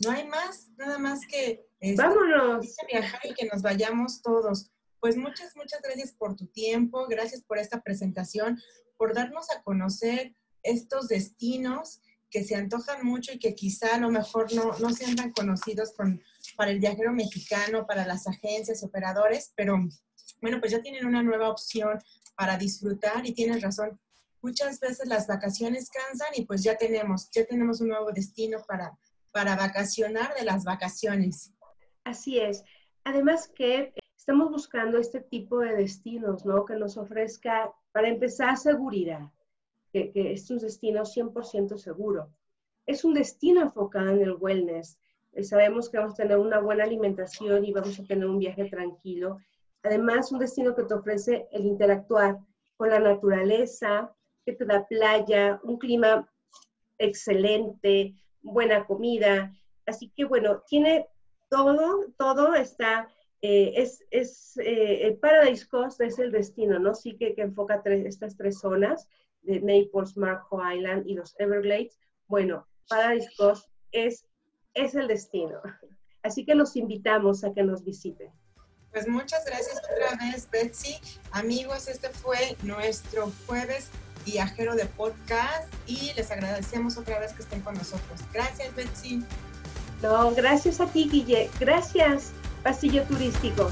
no 0.06 0.12
hay 0.12 0.28
más, 0.28 0.70
nada 0.78 1.00
más 1.00 1.22
que 1.26 1.66
este, 1.80 2.00
vámonos 2.00 2.76
viajar 2.88 3.22
y 3.24 3.34
que 3.34 3.48
nos 3.48 3.64
vayamos 3.64 4.22
todos. 4.22 4.70
Pues 5.00 5.18
muchas, 5.18 5.56
muchas 5.56 5.82
gracias 5.82 6.12
por 6.12 6.36
tu 6.36 6.46
tiempo, 6.46 7.08
gracias 7.08 7.42
por 7.42 7.58
esta 7.58 7.82
presentación, 7.82 8.62
por 8.98 9.16
darnos 9.16 9.50
a 9.50 9.64
conocer 9.64 10.36
estos 10.62 11.08
destinos 11.08 12.04
que 12.30 12.44
se 12.44 12.54
antojan 12.54 13.04
mucho 13.04 13.34
y 13.34 13.40
que 13.40 13.56
quizá 13.56 13.96
a 13.96 14.00
lo 14.00 14.12
mejor 14.12 14.54
no, 14.54 14.78
no 14.78 14.92
sean 14.92 15.16
tan 15.16 15.32
conocidos 15.32 15.92
con, 15.94 16.22
para 16.56 16.70
el 16.70 16.80
viajero 16.80 17.14
mexicano, 17.14 17.88
para 17.88 18.06
las 18.06 18.28
agencias, 18.28 18.84
operadores, 18.84 19.54
pero 19.56 19.80
bueno, 20.40 20.60
pues 20.60 20.72
ya 20.72 20.84
tienen 20.84 21.08
una 21.08 21.24
nueva 21.24 21.50
opción 21.50 21.98
para 22.36 22.58
disfrutar 22.58 23.26
y 23.26 23.34
tienes 23.34 23.62
razón, 23.62 24.00
muchas 24.42 24.80
veces 24.80 25.08
las 25.08 25.28
vacaciones 25.28 25.90
cansan 25.90 26.30
y 26.36 26.46
pues 26.46 26.64
ya 26.64 26.78
tenemos, 26.78 27.30
ya 27.32 27.46
tenemos 27.46 27.82
un 27.82 27.90
nuevo 27.90 28.12
destino 28.12 28.60
para, 28.68 28.98
para 29.32 29.56
vacacionar 29.56 30.34
de 30.36 30.46
las 30.46 30.64
vacaciones. 30.64 31.54
Así 32.04 32.40
es. 32.40 32.64
Además 33.06 33.48
que 33.48 33.94
estamos 34.18 34.52
buscando 34.52 34.98
este 34.98 35.22
tipo 35.22 35.60
de 35.60 35.76
destinos, 35.76 36.46
¿no? 36.46 36.66
Que 36.66 36.76
nos 36.76 36.98
ofrezca, 36.98 37.74
para 37.92 38.10
empezar, 38.10 38.58
seguridad, 38.58 39.32
que, 39.92 40.12
que 40.12 40.34
es 40.34 40.50
un 40.50 40.60
destino 40.60 41.02
100% 41.02 41.78
seguro. 41.78 42.30
Es 42.86 43.04
un 43.06 43.14
destino 43.14 43.62
enfocado 43.62 44.10
en 44.10 44.22
el 44.22 44.36
wellness. 44.40 44.98
Eh, 45.34 45.44
sabemos 45.44 45.90
que 45.90 45.98
vamos 45.98 46.14
a 46.14 46.24
tener 46.24 46.38
una 46.38 46.60
buena 46.60 46.84
alimentación 46.84 47.66
y 47.66 47.72
vamos 47.72 48.00
a 48.00 48.04
tener 48.04 48.26
un 48.26 48.40
viaje 48.40 48.66
tranquilo. 48.66 49.40
Además, 49.84 50.32
un 50.32 50.40
destino 50.40 50.76
que 50.76 50.84
te 50.84 50.94
ofrece 50.94 51.48
el 51.52 51.66
interactuar 51.66 52.40
con 52.78 52.90
la 52.90 53.00
naturaleza, 53.00 54.14
que 54.46 54.54
te 54.54 54.66
da 54.66 54.86
playa, 54.88 55.60
un 55.64 55.78
clima 55.78 56.28
excelente, 56.98 58.16
buena 58.42 58.86
comida. 58.86 59.54
Así 59.86 60.12
que 60.16 60.26
bueno, 60.26 60.64
tiene 60.68 61.08
todo, 61.50 62.06
todo 62.18 62.56
está, 62.56 63.10
eh, 63.42 63.74
es, 63.76 64.04
es 64.10 64.58
eh, 64.58 65.06
el 65.08 65.18
Paradise 65.18 65.68
Coast 65.68 66.00
es 66.02 66.18
el 66.18 66.32
destino, 66.32 66.80
¿no? 66.80 66.96
Sí 66.96 67.18
que, 67.18 67.36
que 67.36 67.42
enfoca 67.42 67.82
estas 67.86 68.38
tres 68.38 68.60
zonas 68.60 69.08
de 69.42 69.60
Naples, 69.60 70.16
Marco 70.16 70.62
Island 70.72 71.08
y 71.08 71.16
los 71.16 71.36
Everglades. 71.40 72.00
Bueno, 72.28 72.66
Paradise 72.88 73.30
Coast 73.38 73.70
es, 73.92 74.26
es 74.74 74.96
el 74.96 75.08
destino. 75.08 75.62
Así 76.22 76.46
que 76.46 76.56
los 76.56 76.76
invitamos 76.78 77.44
a 77.44 77.54
que 77.54 77.64
nos 77.64 77.84
visiten. 77.84 78.32
Pues 78.94 79.08
muchas 79.08 79.44
gracias 79.44 79.78
otra 79.78 80.16
vez, 80.24 80.48
Betsy. 80.52 81.00
Amigos, 81.32 81.88
este 81.88 82.10
fue 82.10 82.56
nuestro 82.62 83.32
jueves 83.48 83.88
viajero 84.24 84.76
de 84.76 84.86
podcast 84.86 85.68
y 85.88 86.14
les 86.14 86.30
agradecemos 86.30 86.96
otra 86.98 87.20
vez 87.20 87.34
que 87.34 87.42
estén 87.42 87.62
con 87.62 87.74
nosotros. 87.74 88.22
Gracias, 88.32 88.74
Betsy. 88.76 89.26
No, 90.04 90.32
gracias 90.36 90.80
a 90.80 90.86
ti, 90.86 91.10
Guille. 91.10 91.50
Gracias, 91.60 92.32
Pasillo 92.62 93.04
Turístico. 93.06 93.72